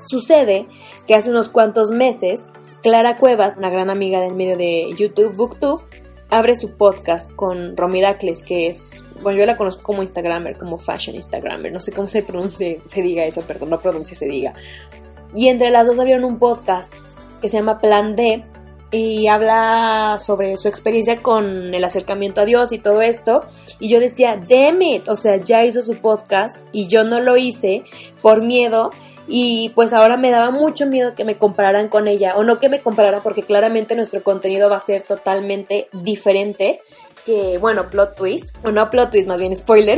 Sucede 0.08 0.68
que 1.08 1.16
hace 1.16 1.30
unos 1.30 1.50
cuantos 1.50 1.92
meses, 1.92 2.48
Clara 2.82 3.18
Cuevas, 3.18 3.56
una 3.58 3.70
gran 3.70 3.90
amiga 3.90 4.20
del 4.22 4.36
medio 4.36 4.58
de 4.58 4.94
YouTube, 4.98 5.36
BookTube, 5.36 5.84
abre 6.30 6.56
su 6.56 6.72
podcast 6.72 7.32
con 7.34 7.76
Romiracles, 7.76 8.42
que 8.44 8.68
es 8.68 9.04
bueno, 9.22 9.40
yo 9.40 9.46
la 9.46 9.56
conozco 9.56 9.84
como 9.84 10.02
Instagramer, 10.02 10.58
como 10.58 10.78
fashion 10.78 11.16
Instagramer, 11.16 11.72
no 11.72 11.80
sé 11.80 11.92
cómo 11.92 12.08
se 12.08 12.24
pronuncie, 12.24 12.82
se 12.88 13.02
diga 13.02 13.24
eso, 13.26 13.42
perdón, 13.42 13.70
no 13.70 13.80
pronuncie, 13.80 14.16
se 14.16 14.26
diga. 14.26 14.54
Y 15.36 15.48
entre 15.48 15.70
las 15.70 15.86
dos 15.86 16.00
abrieron 16.00 16.26
un 16.26 16.40
podcast 16.40 16.94
que 17.42 17.50
se 17.50 17.58
llama 17.58 17.80
Plan 17.80 18.16
D 18.16 18.44
y 18.92 19.28
habla 19.28 20.18
sobre 20.20 20.58
su 20.58 20.68
experiencia 20.68 21.20
con 21.20 21.74
el 21.74 21.84
acercamiento 21.84 22.42
a 22.42 22.46
Dios 22.46 22.72
y 22.72 22.80
todo 22.80 23.02
esto. 23.02 23.42
Y 23.80 23.90
yo 23.90 24.00
decía, 24.00 24.38
damn 24.38 24.82
it, 24.82 25.08
o 25.08 25.16
sea, 25.16 25.38
ya 25.38 25.64
hizo 25.64 25.82
su 25.82 25.96
podcast 25.98 26.56
y 26.72 26.88
yo 26.88 27.04
no 27.04 27.20
lo 27.20 27.38
hice 27.38 27.84
por 28.22 28.44
miedo. 28.44 28.92
Y 29.34 29.70
pues 29.76 29.94
ahora 29.94 30.18
me 30.18 30.30
daba 30.30 30.52
mucho 30.52 30.86
miedo 30.88 31.16
que 31.16 31.24
me 31.24 31.38
compararan 31.38 31.88
con 31.88 32.10
ella, 32.10 32.36
o 32.36 32.44
no 32.44 32.60
que 32.60 32.68
me 32.68 32.82
compararan 32.82 33.22
porque 33.24 33.44
claramente 33.44 33.96
nuestro 33.96 34.22
contenido 34.24 34.70
va 34.70 34.76
a 34.76 34.82
ser 34.82 35.04
totalmente 35.04 35.88
diferente 35.94 36.82
que, 37.26 37.58
bueno, 37.58 37.90
plot 37.90 38.16
twist, 38.16 38.54
o 38.62 38.72
no 38.72 38.90
plot 38.90 39.12
twist, 39.12 39.28
más 39.30 39.40
bien 39.40 39.56
spoiler, 39.56 39.98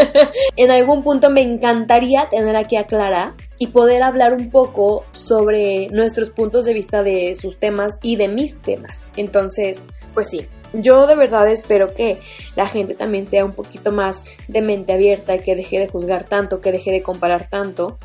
en 0.56 0.70
algún 0.70 1.02
punto 1.02 1.28
me 1.28 1.42
encantaría 1.42 2.28
tener 2.28 2.54
aquí 2.54 2.76
a 2.76 2.86
Clara 2.86 3.34
y 3.58 3.68
poder 3.68 4.04
hablar 4.04 4.32
un 4.32 4.48
poco 4.50 5.04
sobre 5.10 5.88
nuestros 5.88 6.30
puntos 6.30 6.64
de 6.64 6.74
vista 6.74 7.02
de 7.02 7.34
sus 7.34 7.58
temas 7.58 7.98
y 8.00 8.14
de 8.14 8.28
mis 8.28 8.60
temas. 8.62 9.08
Entonces, 9.16 9.82
pues 10.14 10.28
sí, 10.28 10.46
yo 10.72 11.06
de 11.06 11.14
verdad 11.14 11.48
espero 11.48 11.94
que 11.94 12.18
la 12.54 12.68
gente 12.68 12.94
también 12.94 13.24
sea 13.24 13.44
un 13.44 13.52
poquito 13.52 13.92
más 13.92 14.22
de 14.48 14.60
mente 14.60 14.92
abierta, 14.92 15.38
que 15.38 15.56
deje 15.56 15.78
de 15.78 15.88
juzgar 15.88 16.24
tanto, 16.24 16.60
que 16.60 16.72
deje 16.72 16.92
de 16.92 17.02
comparar 17.02 17.48
tanto. 17.48 17.98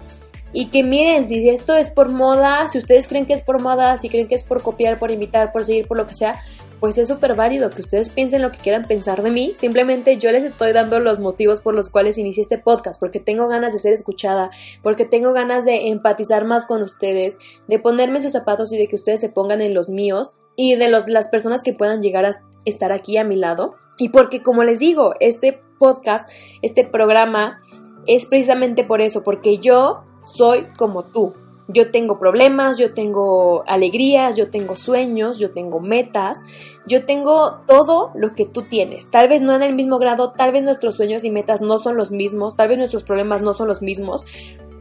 Y 0.54 0.68
que 0.68 0.84
miren, 0.84 1.28
si 1.28 1.50
esto 1.50 1.76
es 1.76 1.90
por 1.90 2.12
moda, 2.12 2.70
si 2.70 2.78
ustedes 2.78 3.08
creen 3.08 3.26
que 3.26 3.34
es 3.34 3.42
por 3.42 3.62
moda, 3.62 3.98
si 3.98 4.08
creen 4.08 4.28
que 4.28 4.36
es 4.36 4.44
por 4.44 4.62
copiar, 4.62 5.00
por 5.00 5.12
invitar, 5.12 5.52
por 5.52 5.66
seguir, 5.66 5.88
por 5.88 5.98
lo 5.98 6.06
que 6.06 6.14
sea, 6.14 6.40
pues 6.80 6.98
es 6.98 7.08
súper 7.08 7.34
válido 7.34 7.70
que 7.70 7.82
ustedes 7.82 8.10
piensen 8.10 8.42
lo 8.42 8.52
que 8.52 8.58
quieran 8.58 8.84
pensar 8.84 9.24
de 9.24 9.32
mí. 9.32 9.54
Simplemente 9.56 10.18
yo 10.18 10.32
les 10.32 10.44
estoy 10.44 10.74
dando 10.74 11.00
los 11.00 11.20
motivos 11.20 11.62
por 11.62 11.74
los 11.74 11.90
cuales 11.90 12.18
inicié 12.18 12.44
este 12.44 12.58
podcast, 12.58 13.00
porque 13.00 13.22
tengo 13.22 13.48
ganas 13.48 13.72
de 13.72 13.80
ser 13.80 13.94
escuchada, 13.94 14.52
porque 14.82 15.06
tengo 15.06 15.32
ganas 15.32 15.64
de 15.64 15.88
empatizar 15.88 16.44
más 16.44 16.66
con 16.66 16.84
ustedes, 16.84 17.38
de 17.70 17.80
ponerme 17.80 18.18
en 18.18 18.24
sus 18.24 18.34
zapatos 18.34 18.74
y 18.74 18.78
de 18.78 18.88
que 18.88 18.98
ustedes 18.98 19.22
se 19.22 19.30
pongan 19.30 19.62
en 19.62 19.74
los 19.74 19.88
míos 19.88 20.36
y 20.58 20.76
de 20.76 20.90
los, 20.90 21.08
las 21.08 21.30
personas 21.30 21.64
que 21.64 21.72
puedan 21.72 22.02
llegar 22.02 22.26
a 22.26 22.32
estar 22.66 22.92
aquí 22.92 23.16
a 23.16 23.24
mi 23.24 23.38
lado. 23.38 23.76
Y 23.98 24.10
porque, 24.10 24.44
como 24.44 24.64
les 24.64 24.78
digo, 24.78 25.14
este 25.22 25.62
podcast, 25.80 26.30
este 26.62 26.84
programa 26.84 27.62
es 28.08 28.26
precisamente 28.26 28.84
por 28.84 29.02
eso, 29.02 29.24
porque 29.24 29.58
yo 29.58 30.04
soy 30.26 30.68
como 30.78 31.04
tú. 31.04 31.34
Yo 31.70 31.92
tengo 31.92 32.20
problemas, 32.20 32.78
yo 32.78 32.94
tengo 32.94 33.64
alegrías, 33.68 34.36
yo 34.36 34.50
tengo 34.50 34.76
sueños, 34.76 35.40
yo 35.40 35.52
tengo 35.52 35.80
metas, 35.80 36.40
yo 36.86 37.06
tengo 37.06 37.62
todo 37.68 38.12
lo 38.16 38.36
que 38.36 38.46
tú 38.46 38.64
tienes. 38.64 39.10
Tal 39.10 39.30
vez 39.30 39.42
no 39.42 39.56
en 39.56 39.64
el 39.64 39.74
mismo 39.74 39.98
grado, 39.98 40.34
tal 40.34 40.52
vez 40.52 40.64
nuestros 40.64 40.96
sueños 40.96 41.24
y 41.24 41.32
metas 41.32 41.62
no 41.62 41.78
son 41.78 41.96
los 41.96 42.12
mismos, 42.12 42.58
tal 42.58 42.68
vez 42.68 42.78
nuestros 42.78 43.04
problemas 43.04 43.42
no 43.42 43.54
son 43.54 43.70
los 43.70 43.82
mismos, 43.82 44.26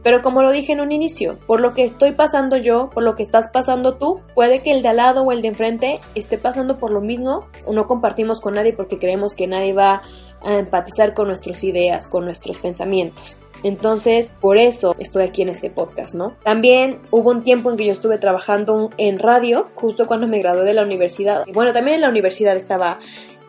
pero 0.03 0.21
como 0.21 0.41
lo 0.41 0.51
dije 0.51 0.73
en 0.73 0.81
un 0.81 0.91
inicio, 0.91 1.37
por 1.47 1.61
lo 1.61 1.73
que 1.73 1.83
estoy 1.83 2.11
pasando 2.11 2.57
yo, 2.57 2.89
por 2.89 3.03
lo 3.03 3.15
que 3.15 3.23
estás 3.23 3.47
pasando 3.47 3.95
tú, 3.95 4.19
puede 4.35 4.61
que 4.61 4.71
el 4.71 4.81
de 4.81 4.89
al 4.89 4.97
lado 4.97 5.23
o 5.23 5.31
el 5.31 5.41
de 5.41 5.47
enfrente 5.47 6.01
esté 6.13 6.37
pasando 6.37 6.77
por 6.77 6.91
lo 6.91 6.99
mismo 6.99 7.45
o 7.65 7.71
no 7.71 7.87
compartimos 7.87 8.41
con 8.41 8.55
nadie 8.55 8.73
porque 8.73 8.99
creemos 8.99 9.33
que 9.33 9.47
nadie 9.47 9.71
va 9.71 10.01
a 10.41 10.59
empatizar 10.59 11.13
con 11.13 11.27
nuestras 11.27 11.63
ideas, 11.63 12.09
con 12.09 12.25
nuestros 12.25 12.59
pensamientos. 12.59 13.37
Entonces, 13.63 14.33
por 14.41 14.57
eso 14.57 14.93
estoy 14.99 15.23
aquí 15.23 15.41
en 15.41 15.49
este 15.49 15.69
podcast, 15.69 16.13
¿no? 16.13 16.35
También 16.43 16.99
hubo 17.11 17.31
un 17.31 17.43
tiempo 17.43 17.71
en 17.71 17.77
que 17.77 17.85
yo 17.85 17.91
estuve 17.93 18.17
trabajando 18.17 18.89
en 18.97 19.19
radio, 19.19 19.69
justo 19.75 20.05
cuando 20.05 20.27
me 20.27 20.39
gradué 20.39 20.65
de 20.65 20.73
la 20.73 20.83
universidad. 20.83 21.45
Bueno, 21.53 21.71
también 21.71 21.95
en 21.95 22.01
la 22.01 22.09
universidad 22.09 22.55
estaba 22.55 22.99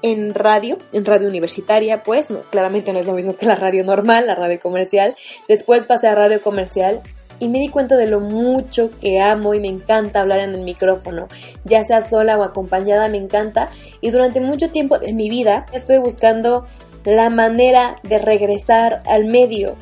en 0.02 0.34
radio, 0.34 0.76
en 0.92 1.04
radio 1.04 1.28
universitaria, 1.28 2.02
pues, 2.02 2.30
no, 2.30 2.40
claramente 2.50 2.92
no 2.92 2.98
es 2.98 3.06
lo 3.06 3.14
mismo 3.14 3.36
que 3.36 3.46
la 3.46 3.56
radio 3.56 3.84
normal, 3.84 4.26
la 4.26 4.34
radio 4.34 4.60
comercial. 4.60 5.16
Después 5.48 5.84
pasé 5.84 6.08
a 6.08 6.14
radio 6.14 6.42
comercial 6.42 7.00
y 7.38 7.48
me 7.48 7.58
di 7.58 7.68
cuenta 7.68 7.96
de 7.96 8.06
lo 8.06 8.20
mucho 8.20 8.90
que 9.00 9.20
amo 9.20 9.54
y 9.54 9.60
me 9.60 9.68
encanta 9.68 10.20
hablar 10.20 10.40
en 10.40 10.54
el 10.54 10.60
micrófono, 10.60 11.26
ya 11.64 11.84
sea 11.84 12.02
sola 12.02 12.38
o 12.38 12.42
acompañada, 12.42 13.08
me 13.08 13.16
encanta. 13.16 13.70
Y 14.00 14.10
durante 14.10 14.40
mucho 14.40 14.70
tiempo 14.70 14.98
de 14.98 15.12
mi 15.12 15.28
vida 15.28 15.66
estuve 15.72 15.98
buscando 15.98 16.66
la 17.04 17.30
manera 17.30 17.96
de 18.02 18.18
regresar 18.18 19.02
al 19.06 19.24
medio, 19.24 19.74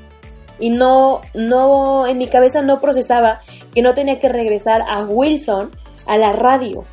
y 0.59 0.71
no, 0.71 1.21
no, 1.35 2.07
en 2.07 2.19
mi 2.19 2.29
cabeza 2.29 2.63
no 2.63 2.81
procesaba 2.81 3.41
que 3.75 3.83
no 3.83 3.95
tenía 3.95 4.19
que 4.19 4.29
regresar 4.29 4.83
a 4.87 5.05
Wilson, 5.05 5.71
a 6.07 6.17
la 6.17 6.33
radio. 6.33 6.85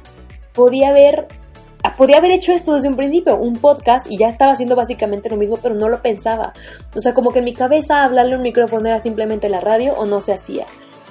Podía 0.53 0.89
haber, 0.89 1.27
podía 1.97 2.17
haber 2.17 2.31
hecho 2.31 2.51
esto 2.51 2.75
desde 2.75 2.87
un 2.87 2.95
principio, 2.95 3.37
un 3.37 3.57
podcast, 3.57 4.09
y 4.09 4.17
ya 4.17 4.27
estaba 4.27 4.53
haciendo 4.53 4.75
básicamente 4.75 5.29
lo 5.29 5.37
mismo, 5.37 5.57
pero 5.61 5.75
no 5.75 5.89
lo 5.89 6.01
pensaba. 6.01 6.53
O 6.95 6.99
sea, 6.99 7.13
como 7.13 7.31
que 7.31 7.39
en 7.39 7.45
mi 7.45 7.53
cabeza 7.53 8.03
hablarle 8.03 8.35
un 8.35 8.41
micrófono 8.41 8.87
era 8.87 8.99
simplemente 8.99 9.49
la 9.49 9.61
radio 9.61 9.93
o 9.93 10.05
no 10.05 10.19
se 10.21 10.33
hacía. 10.33 10.65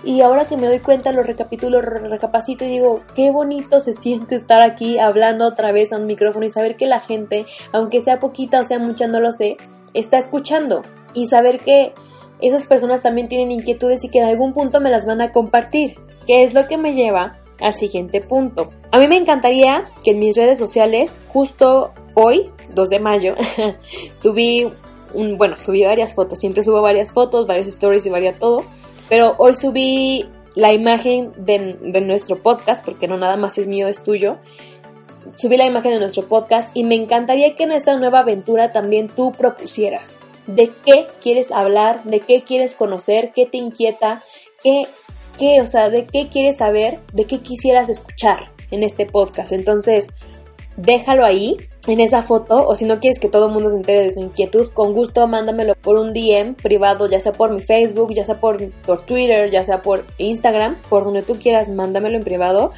y 0.05 0.21
ahora 0.21 0.45
que 0.45 0.57
me 0.57 0.69
doy 0.69 0.79
cuenta 0.79 1.11
lo 1.11 1.25
recapitulo, 1.25 1.81
recapacito 1.81 2.65
y 2.65 2.69
digo, 2.69 3.03
qué 3.17 3.33
bonito 3.33 3.81
se 3.81 3.95
siente 3.95 4.37
estar 4.37 4.63
aquí 4.63 4.99
hablando 4.99 5.45
otra 5.45 5.73
vez 5.73 5.93
a 5.93 5.97
un 5.97 6.07
micrófono 6.07 6.47
y 6.47 6.51
saber 6.51 6.77
que 6.77 6.87
la 6.87 7.01
gente, 7.01 7.47
aunque 7.73 8.01
sea 8.01 8.21
poquita 8.21 8.61
o 8.61 8.65
sea 8.65 8.79
mucha, 8.79 9.09
no 9.09 9.19
lo 9.19 9.33
sé, 9.33 9.57
está 9.95 10.19
escuchando 10.19 10.83
y 11.15 11.27
saber 11.27 11.59
que 11.59 11.95
esas 12.41 12.65
personas 12.65 13.03
también 13.03 13.29
tienen 13.29 13.51
inquietudes 13.51 14.05
y 14.05 14.09
que 14.09 14.19
en 14.19 14.27
algún 14.27 14.53
punto 14.53 14.81
me 14.81 14.91
las 14.91 15.07
van 15.07 15.21
a 15.21 15.33
compartir, 15.33 15.99
que 16.27 16.43
es 16.43 16.55
lo 16.55 16.67
que 16.67 16.77
me 16.77 16.95
lleva 16.95 17.39
al 17.61 17.75
siguiente 17.75 18.21
punto. 18.21 18.71
A 18.91 18.99
mí 18.99 19.09
me 19.09 19.17
encantaría 19.17 19.85
que 20.05 20.13
en 20.13 20.21
mis 20.21 20.37
redes 20.37 20.59
sociales, 20.59 21.19
justo 21.29 21.93
hoy, 22.15 22.51
2 22.75 22.89
de 22.89 23.01
mayo, 23.01 23.35
subí 24.17 24.69
bueno, 25.15 25.57
subí 25.57 25.85
varias 25.85 26.15
fotos, 26.15 26.39
siempre 26.39 26.63
subo 26.63 26.83
varias 26.83 27.13
fotos, 27.13 27.47
varias 27.47 27.67
stories 27.67 28.05
y 28.05 28.11
varía 28.11 28.35
todo, 28.35 28.63
pero 29.09 29.35
hoy 29.39 29.55
subí 29.55 30.29
la 30.55 30.73
imagen 30.73 31.33
de 31.37 32.01
nuestro 32.03 32.37
podcast, 32.37 32.85
porque 32.85 33.09
no 33.09 33.17
nada 33.17 33.37
más 33.37 33.59
es 33.59 33.67
mío, 33.67 33.89
es 33.89 34.03
tuyo. 34.03 34.37
Subí 35.37 35.57
la 35.57 35.67
imagen 35.67 35.93
de 35.93 35.99
nuestro 35.99 36.27
podcast 36.27 36.71
y 36.77 36.85
me 36.85 36.95
encantaría 36.95 37.55
que 37.55 37.65
en 37.65 37.73
esta 37.73 37.97
nueva 37.97 38.21
aventura 38.21 38.73
también 38.73 39.09
tú 39.09 39.33
propusieras 39.33 40.19
de 40.49 40.73
qué 40.85 41.07
quieres 41.23 41.53
hablar, 41.53 42.03
de 42.05 42.21
qué 42.21 42.43
quieres 42.43 42.75
conocer, 42.75 43.33
qué 43.35 43.47
te 43.47 43.59
inquieta, 43.59 44.23
qué, 44.65 44.89
qué, 45.39 45.61
o 45.61 45.67
sea, 45.67 45.91
de 45.91 46.07
qué 46.07 46.29
quieres 46.29 46.57
saber, 46.57 46.99
de 47.13 47.27
qué 47.27 47.39
quisieras 47.39 47.89
escuchar 47.89 48.51
en 48.71 48.83
este 48.83 49.07
podcast. 49.07 49.53
Entonces, 49.53 50.09
déjalo 50.77 51.25
ahí 51.25 51.57
en 51.87 52.01
esa 52.01 52.23
foto 52.23 52.67
o 52.67 52.75
si 52.77 52.85
no 52.85 52.99
quieres 52.99 53.21
que 53.21 53.29
todo 53.29 53.47
el 53.47 53.53
mundo 53.53 53.71
se 53.71 53.77
entere 53.77 54.05
de 54.05 54.13
tu 54.13 54.21
inquietud, 54.21 54.71
con 54.71 54.95
gusto 54.95 55.27
mándamelo 55.27 55.75
por 55.75 55.99
un 55.99 56.13
DM 56.13 56.55
privado, 56.55 57.09
ya 57.09 57.21
sea 57.21 57.33
por 57.33 57.51
mi 57.53 57.61
Facebook, 57.61 58.13
ya 58.15 58.25
sea 58.25 58.41
por, 58.41 58.71
por 58.83 59.05
Twitter, 59.05 59.51
ya 59.51 59.65
sea 59.65 59.83
por 59.83 60.05
Instagram, 60.17 60.77
por 60.89 61.05
donde 61.05 61.23
tú 61.23 61.39
quieras, 61.39 61.69
mándamelo 61.69 62.17
en 62.17 62.25
privado 62.25 62.73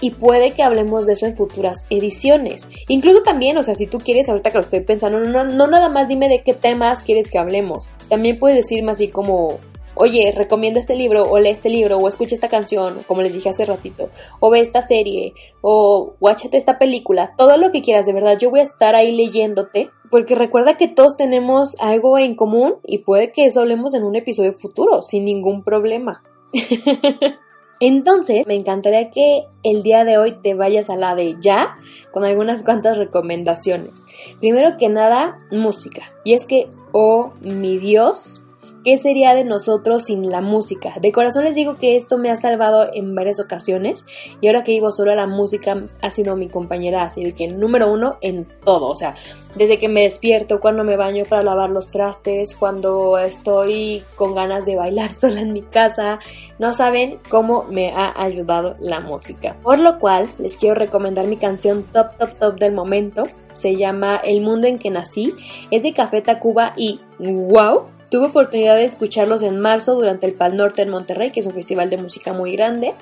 y 0.00 0.10
puede 0.10 0.52
que 0.52 0.62
hablemos 0.62 1.06
de 1.06 1.14
eso 1.14 1.26
en 1.26 1.36
futuras 1.36 1.84
ediciones. 1.90 2.68
Incluso 2.88 3.22
también, 3.22 3.56
o 3.58 3.62
sea, 3.62 3.74
si 3.74 3.86
tú 3.86 3.98
quieres, 3.98 4.28
ahorita 4.28 4.50
que 4.50 4.58
lo 4.58 4.64
estoy 4.64 4.80
pensando, 4.80 5.20
no, 5.20 5.44
no, 5.44 5.66
nada 5.66 5.88
más 5.88 6.08
dime 6.08 6.28
de 6.28 6.42
qué 6.42 6.54
temas 6.54 7.02
quieres 7.02 7.30
que 7.30 7.38
hablemos. 7.38 7.88
También 8.08 8.38
puedes 8.38 8.56
decirme 8.56 8.92
así 8.92 9.08
como, 9.08 9.60
oye, 9.94 10.32
recomienda 10.34 10.80
este 10.80 10.94
libro, 10.94 11.22
o 11.22 11.38
lee 11.38 11.50
este 11.50 11.70
libro, 11.70 11.98
o 11.98 12.08
escucha 12.08 12.34
esta 12.34 12.48
canción, 12.48 12.98
como 13.06 13.22
les 13.22 13.32
dije 13.32 13.48
hace 13.48 13.64
ratito, 13.64 14.10
o 14.40 14.50
ve 14.50 14.60
esta 14.60 14.82
serie, 14.82 15.32
o 15.62 16.14
watchate 16.20 16.56
esta 16.56 16.78
película, 16.78 17.34
todo 17.38 17.56
lo 17.56 17.70
que 17.70 17.82
quieras, 17.82 18.06
de 18.06 18.12
verdad, 18.12 18.36
yo 18.38 18.50
voy 18.50 18.60
a 18.60 18.64
estar 18.64 18.94
ahí 18.94 19.12
leyéndote, 19.12 19.90
porque 20.10 20.34
recuerda 20.34 20.76
que 20.76 20.88
todos 20.88 21.16
tenemos 21.16 21.76
algo 21.80 22.18
en 22.18 22.34
común 22.34 22.76
y 22.84 22.98
puede 22.98 23.32
que 23.32 23.46
eso 23.46 23.60
hablemos 23.60 23.94
en 23.94 24.04
un 24.04 24.16
episodio 24.16 24.52
futuro, 24.52 25.02
sin 25.02 25.24
ningún 25.24 25.64
problema. 25.64 26.22
Entonces, 27.80 28.46
me 28.46 28.54
encantaría 28.54 29.10
que 29.10 29.44
el 29.62 29.82
día 29.82 30.04
de 30.04 30.18
hoy 30.18 30.32
te 30.32 30.54
vayas 30.54 30.90
a 30.90 30.96
la 30.96 31.14
de 31.14 31.36
ya 31.40 31.76
con 32.12 32.24
algunas 32.24 32.62
cuantas 32.62 32.96
recomendaciones. 32.96 34.02
Primero 34.40 34.76
que 34.76 34.88
nada, 34.88 35.38
música. 35.50 36.12
Y 36.22 36.34
es 36.34 36.46
que, 36.46 36.68
oh 36.92 37.32
mi 37.40 37.78
Dios, 37.78 38.43
¿Qué 38.84 38.98
sería 38.98 39.34
de 39.34 39.44
nosotros 39.44 40.04
sin 40.04 40.30
la 40.30 40.42
música? 40.42 40.92
De 41.00 41.10
corazón 41.10 41.44
les 41.44 41.54
digo 41.54 41.78
que 41.78 41.96
esto 41.96 42.18
me 42.18 42.30
ha 42.30 42.36
salvado 42.36 42.90
en 42.92 43.14
varias 43.14 43.40
ocasiones 43.40 44.04
y 44.42 44.46
ahora 44.46 44.62
que 44.62 44.72
vivo 44.72 44.92
solo 44.92 45.14
la 45.14 45.26
música 45.26 45.72
ha 46.02 46.10
sido 46.10 46.36
mi 46.36 46.48
compañera 46.48 47.02
así 47.02 47.24
de 47.24 47.32
que 47.32 47.48
número 47.48 47.90
uno 47.90 48.18
en 48.20 48.46
todo, 48.62 48.88
o 48.88 48.94
sea, 48.94 49.14
desde 49.54 49.78
que 49.78 49.88
me 49.88 50.02
despierto, 50.02 50.60
cuando 50.60 50.84
me 50.84 50.98
baño 50.98 51.24
para 51.26 51.42
lavar 51.42 51.70
los 51.70 51.90
trastes, 51.90 52.54
cuando 52.54 53.16
estoy 53.16 54.02
con 54.16 54.34
ganas 54.34 54.66
de 54.66 54.76
bailar 54.76 55.12
sola 55.14 55.40
en 55.40 55.54
mi 55.54 55.62
casa, 55.62 56.18
no 56.58 56.74
saben 56.74 57.20
cómo 57.30 57.64
me 57.70 57.90
ha 57.90 58.12
ayudado 58.20 58.74
la 58.80 59.00
música. 59.00 59.56
Por 59.62 59.78
lo 59.78 59.98
cual 59.98 60.28
les 60.38 60.58
quiero 60.58 60.74
recomendar 60.74 61.26
mi 61.26 61.38
canción 61.38 61.84
top 61.90 62.18
top 62.18 62.38
top 62.38 62.58
del 62.58 62.72
momento. 62.72 63.22
Se 63.54 63.76
llama 63.76 64.16
El 64.16 64.40
mundo 64.40 64.66
en 64.66 64.78
que 64.78 64.90
nací. 64.90 65.32
Es 65.70 65.84
de 65.84 65.92
Café 65.92 66.20
Tacuba 66.20 66.72
y 66.76 66.98
wow, 67.20 67.86
Tuve 68.14 68.26
oportunidad 68.26 68.76
de 68.76 68.84
escucharlos 68.84 69.42
en 69.42 69.58
marzo 69.58 69.96
durante 69.96 70.28
el 70.28 70.34
Pal 70.34 70.56
Norte 70.56 70.82
en 70.82 70.90
Monterrey, 70.90 71.32
que 71.32 71.40
es 71.40 71.46
un 71.46 71.52
festival 71.52 71.90
de 71.90 71.96
música 71.96 72.32
muy 72.32 72.52
grande. 72.52 72.92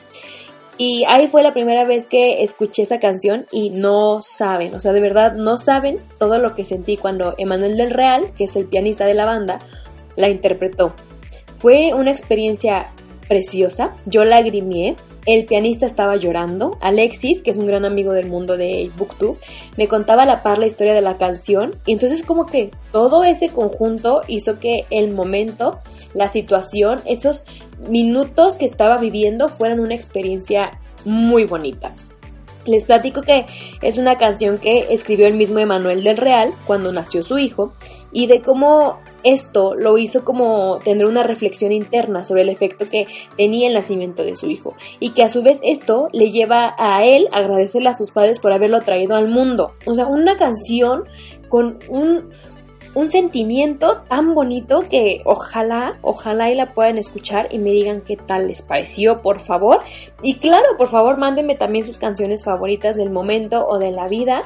Y 0.78 1.04
ahí 1.07 1.28
fue 1.28 1.42
la 1.42 1.52
primera 1.52 1.84
vez 1.84 2.06
que 2.06 2.43
escuché 2.43 2.80
esa 2.80 2.99
canción 2.99 3.45
y 3.52 3.69
no 3.69 4.23
saben, 4.23 4.75
o 4.75 4.80
sea, 4.80 4.95
de 4.95 5.02
verdad 5.02 5.34
no 5.34 5.58
saben 5.58 5.99
todo 6.19 6.39
lo 6.39 6.54
que 6.54 6.65
sentí 6.65 6.97
cuando 6.97 7.34
Emanuel 7.36 7.76
del 7.76 7.91
Real, 7.91 8.32
que 8.39 8.45
es 8.45 8.56
el 8.56 8.65
pianista 8.65 9.04
de 9.04 9.13
la 9.13 9.26
banda, 9.26 9.58
la 10.17 10.30
interpretó. 10.30 10.95
Fue 11.58 11.93
una 11.93 12.10
experiencia 12.10 12.91
preciosa, 13.28 13.95
yo 14.06 14.25
lagrimié, 14.25 14.97
el 15.26 15.45
pianista 15.45 15.87
estaba 15.87 16.17
llorando, 16.17 16.76
Alexis, 16.80 17.43
que 17.43 17.50
es 17.50 17.56
un 17.56 17.67
gran 17.67 17.85
amigo 17.85 18.13
del 18.13 18.28
mundo 18.28 18.56
de 18.56 18.91
Booktube, 18.97 19.39
me 19.76 19.87
contaba 19.87 20.25
a 20.25 20.26
la 20.26 20.43
par 20.43 20.58
la 20.58 20.67
historia 20.67 20.95
de 20.95 21.00
la 21.00 21.15
canción 21.15 21.76
y 21.87 21.93
entonces 21.93 22.23
como 22.23 22.47
que 22.47 22.71
todo 22.91 23.23
ese 23.23 23.49
conjunto 23.50 24.23
hizo 24.26 24.58
que 24.58 24.87
el 24.91 25.13
momento, 25.13 25.80
la 26.15 26.28
situación, 26.28 27.00
esos 27.06 27.45
minutos 27.89 28.58
que 28.58 28.67
estaba 28.67 28.99
viviendo 28.99 29.49
fueran 29.49 29.80
una 29.80 29.95
experiencia 29.95 30.71
muy 31.04 31.45
bonita. 31.45 31.95
Les 32.65 32.85
platico 32.85 33.23
que 33.23 33.47
es 33.80 33.97
una 33.97 34.17
canción 34.17 34.58
que 34.58 34.93
escribió 34.93 35.26
el 35.26 35.35
mismo 35.35 35.58
Emanuel 35.58 36.04
del 36.04 36.17
Real 36.17 36.50
cuando 36.67 36.93
nació 36.93 37.23
su 37.23 37.39
hijo 37.39 37.75
y 38.13 38.26
de 38.26 38.41
cómo 38.41 39.00
esto 39.25 39.75
lo 39.75 39.99
hizo 39.99 40.25
como 40.25 40.78
tener 40.85 41.06
una 41.06 41.23
reflexión 41.23 41.73
interna 41.73 42.25
sobre 42.25 42.43
el 42.43 42.49
efecto 42.49 42.89
que 42.89 43.06
tenía 43.37 43.69
el 43.69 43.75
nacimiento 43.75 44.23
de 44.23 44.37
su 44.37 44.49
hijo 44.49 44.75
y 45.00 45.11
que 45.11 45.23
a 45.23 45.28
su 45.28 45.43
vez 45.43 45.61
esto 45.63 46.08
le 46.13 46.30
lleva 46.30 46.75
a 46.78 47.04
él 47.04 47.28
agradecerle 47.32 47.89
a 47.89 47.95
sus 47.95 48.11
padres 48.11 48.39
por 48.39 48.52
haberlo 48.52 48.80
traído 48.80 49.17
al 49.17 49.28
mundo. 49.28 49.73
O 49.87 49.95
sea, 49.95 50.06
una 50.06 50.37
canción 50.37 51.04
con 51.49 51.78
un, 51.89 52.30
un 52.95 53.11
sentimiento 53.11 54.02
tan 54.08 54.35
bonito 54.35 54.85
que 54.91 55.23
ojalá, 55.25 55.99
ojalá 56.02 56.50
y 56.50 56.54
la 56.54 56.75
puedan 56.75 56.99
escuchar 56.99 57.49
y 57.50 57.58
me 57.58 57.71
digan 57.71 58.02
qué 58.02 58.17
tal 58.17 58.49
les 58.49 58.63
pareció, 58.63 59.23
por 59.23 59.41
favor. 59.41 59.80
Y 60.23 60.37
claro, 60.37 60.67
por 60.76 60.89
favor, 60.89 61.19
mándenme 61.19 61.54
también 61.54 61.87
sus 61.87 61.99
canciones 61.99 62.45
favoritas 62.45 62.97
del 62.97 63.11
momento 63.11 63.67
o 63.67 63.78
de 63.78 63.93
la 63.93 64.08
vida 64.08 64.45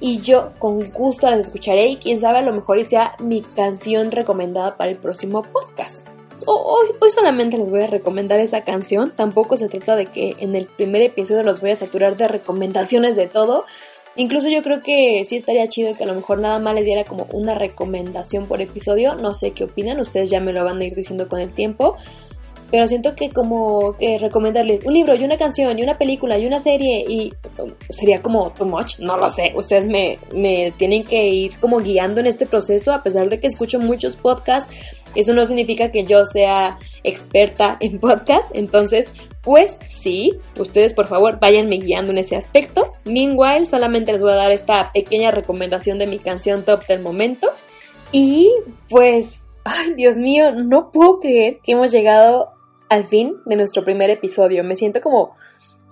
y 0.00 0.20
yo 0.20 0.52
con 0.58 0.90
gusto 0.90 1.30
las 1.30 1.40
escucharé 1.40 1.86
y 1.86 1.96
quién 1.96 2.20
sabe 2.20 2.38
a 2.38 2.42
lo 2.42 2.52
mejor 2.52 2.82
sea 2.84 3.14
mi 3.20 3.42
canción 3.42 4.10
recomendada 4.10 4.76
para 4.76 4.90
el 4.90 4.96
próximo 4.96 5.42
podcast. 5.42 6.06
Hoy, 6.44 6.88
hoy, 6.98 7.10
solamente 7.10 7.56
les 7.56 7.70
voy 7.70 7.82
a 7.82 7.86
recomendar 7.86 8.40
esa 8.40 8.62
canción, 8.62 9.12
tampoco 9.14 9.56
se 9.56 9.68
trata 9.68 9.94
de 9.94 10.06
que 10.06 10.34
en 10.40 10.56
el 10.56 10.66
primer 10.66 11.02
episodio 11.02 11.44
los 11.44 11.60
voy 11.60 11.70
a 11.70 11.76
saturar 11.76 12.16
de 12.16 12.26
recomendaciones 12.26 13.14
de 13.14 13.28
todo. 13.28 13.64
Incluso 14.16 14.48
yo 14.48 14.62
creo 14.62 14.80
que 14.80 15.24
sí 15.24 15.36
estaría 15.36 15.68
chido 15.68 15.94
que 15.96 16.02
a 16.02 16.06
lo 16.06 16.14
mejor 16.14 16.38
nada 16.38 16.58
más 16.58 16.74
les 16.74 16.84
diera 16.84 17.04
como 17.04 17.26
una 17.32 17.54
recomendación 17.54 18.46
por 18.46 18.60
episodio. 18.60 19.14
No 19.14 19.34
sé 19.34 19.52
qué 19.52 19.64
opinan, 19.64 20.00
ustedes 20.00 20.30
ya 20.30 20.40
me 20.40 20.52
lo 20.52 20.64
van 20.64 20.80
a 20.80 20.84
ir 20.84 20.94
diciendo 20.94 21.28
con 21.28 21.40
el 21.40 21.52
tiempo 21.54 21.96
pero 22.72 22.88
siento 22.88 23.14
que 23.14 23.28
como 23.28 23.98
que 23.98 24.16
recomendarles 24.18 24.84
un 24.86 24.94
libro 24.94 25.14
y 25.14 25.22
una 25.22 25.36
canción 25.36 25.78
y 25.78 25.82
una 25.82 25.98
película 25.98 26.38
y 26.38 26.46
una 26.46 26.58
serie 26.58 27.04
y 27.06 27.30
um, 27.60 27.70
sería 27.90 28.22
como 28.22 28.50
too 28.50 28.64
much, 28.64 28.98
no 28.98 29.18
lo 29.18 29.28
sé, 29.28 29.52
ustedes 29.54 29.84
me, 29.84 30.18
me 30.34 30.72
tienen 30.78 31.04
que 31.04 31.28
ir 31.28 31.52
como 31.60 31.80
guiando 31.80 32.20
en 32.20 32.26
este 32.26 32.46
proceso 32.46 32.90
a 32.90 33.02
pesar 33.02 33.28
de 33.28 33.38
que 33.38 33.46
escucho 33.46 33.78
muchos 33.78 34.16
podcasts, 34.16 34.74
eso 35.14 35.34
no 35.34 35.44
significa 35.44 35.90
que 35.90 36.04
yo 36.04 36.24
sea 36.24 36.78
experta 37.04 37.76
en 37.80 38.00
podcast, 38.00 38.48
entonces 38.54 39.12
pues 39.42 39.76
sí, 39.86 40.30
ustedes 40.58 40.94
por 40.94 41.08
favor 41.08 41.38
váyanme 41.40 41.76
guiando 41.76 42.12
en 42.12 42.18
ese 42.18 42.36
aspecto. 42.36 42.94
Meanwhile, 43.04 43.66
solamente 43.66 44.12
les 44.12 44.22
voy 44.22 44.30
a 44.30 44.36
dar 44.36 44.52
esta 44.52 44.92
pequeña 44.92 45.32
recomendación 45.32 45.98
de 45.98 46.06
mi 46.06 46.20
canción 46.20 46.62
top 46.62 46.86
del 46.86 47.00
momento. 47.00 47.48
Y 48.12 48.52
pues, 48.88 49.48
ay 49.64 49.94
Dios 49.94 50.16
mío, 50.16 50.52
no 50.52 50.92
puedo 50.92 51.18
creer 51.18 51.58
que 51.64 51.72
hemos 51.72 51.90
llegado 51.90 52.52
al 52.92 53.04
fin 53.04 53.38
de 53.46 53.56
nuestro 53.56 53.84
primer 53.84 54.10
episodio. 54.10 54.62
Me 54.64 54.76
siento 54.76 55.00
como 55.00 55.34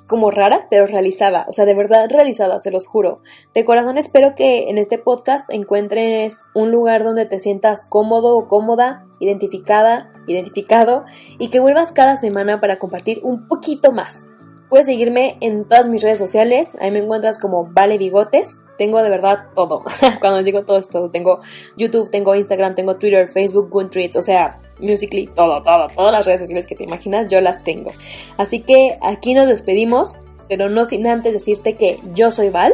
como 0.06 0.32
rara, 0.32 0.66
pero 0.68 0.86
realizada, 0.86 1.46
o 1.48 1.52
sea, 1.52 1.66
de 1.66 1.74
verdad 1.74 2.10
realizada, 2.10 2.58
se 2.58 2.72
los 2.72 2.88
juro. 2.88 3.20
De 3.54 3.64
corazón 3.64 3.96
espero 3.96 4.34
que 4.34 4.68
en 4.68 4.76
este 4.76 4.98
podcast 4.98 5.48
encuentres 5.50 6.42
un 6.52 6.72
lugar 6.72 7.04
donde 7.04 7.26
te 7.26 7.38
sientas 7.38 7.86
cómodo 7.88 8.36
o 8.36 8.48
cómoda, 8.48 9.06
identificada, 9.20 10.12
identificado, 10.26 11.04
y 11.38 11.48
que 11.50 11.60
vuelvas 11.60 11.92
cada 11.92 12.16
semana 12.16 12.60
para 12.60 12.80
compartir 12.80 13.20
un 13.22 13.46
poquito 13.46 13.92
más. 13.92 14.20
Puedes 14.68 14.86
seguirme 14.86 15.38
en 15.40 15.64
todas 15.64 15.86
mis 15.86 16.02
redes 16.02 16.18
sociales, 16.18 16.72
ahí 16.80 16.90
me 16.90 16.98
encuentras 16.98 17.38
como 17.38 17.70
Vale 17.72 17.96
Bigotes, 17.96 18.58
tengo 18.80 19.02
de 19.02 19.10
verdad 19.10 19.48
todo. 19.54 19.84
Cuando 20.20 20.42
digo 20.42 20.64
todo 20.64 20.78
esto, 20.78 21.10
tengo 21.10 21.42
YouTube, 21.76 22.10
tengo 22.10 22.34
Instagram, 22.34 22.74
tengo 22.74 22.96
Twitter, 22.96 23.28
Facebook, 23.28 23.68
Goodreads, 23.68 24.16
o 24.16 24.22
sea, 24.22 24.58
Musically, 24.78 25.26
todo, 25.26 25.62
todo, 25.62 25.86
todas 25.94 26.10
las 26.10 26.24
redes 26.24 26.40
sociales 26.40 26.66
que 26.66 26.74
te 26.74 26.84
imaginas, 26.84 27.26
yo 27.30 27.42
las 27.42 27.62
tengo. 27.62 27.92
Así 28.38 28.60
que 28.60 28.96
aquí 29.02 29.34
nos 29.34 29.48
despedimos, 29.48 30.16
pero 30.48 30.70
no 30.70 30.86
sin 30.86 31.06
antes 31.06 31.34
decirte 31.34 31.74
que 31.74 32.00
yo 32.14 32.30
soy 32.30 32.48
Val 32.48 32.72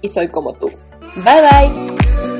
y 0.00 0.08
soy 0.08 0.28
como 0.28 0.52
tú. 0.52 0.70
Bye 1.16 1.40
bye. 1.42 2.37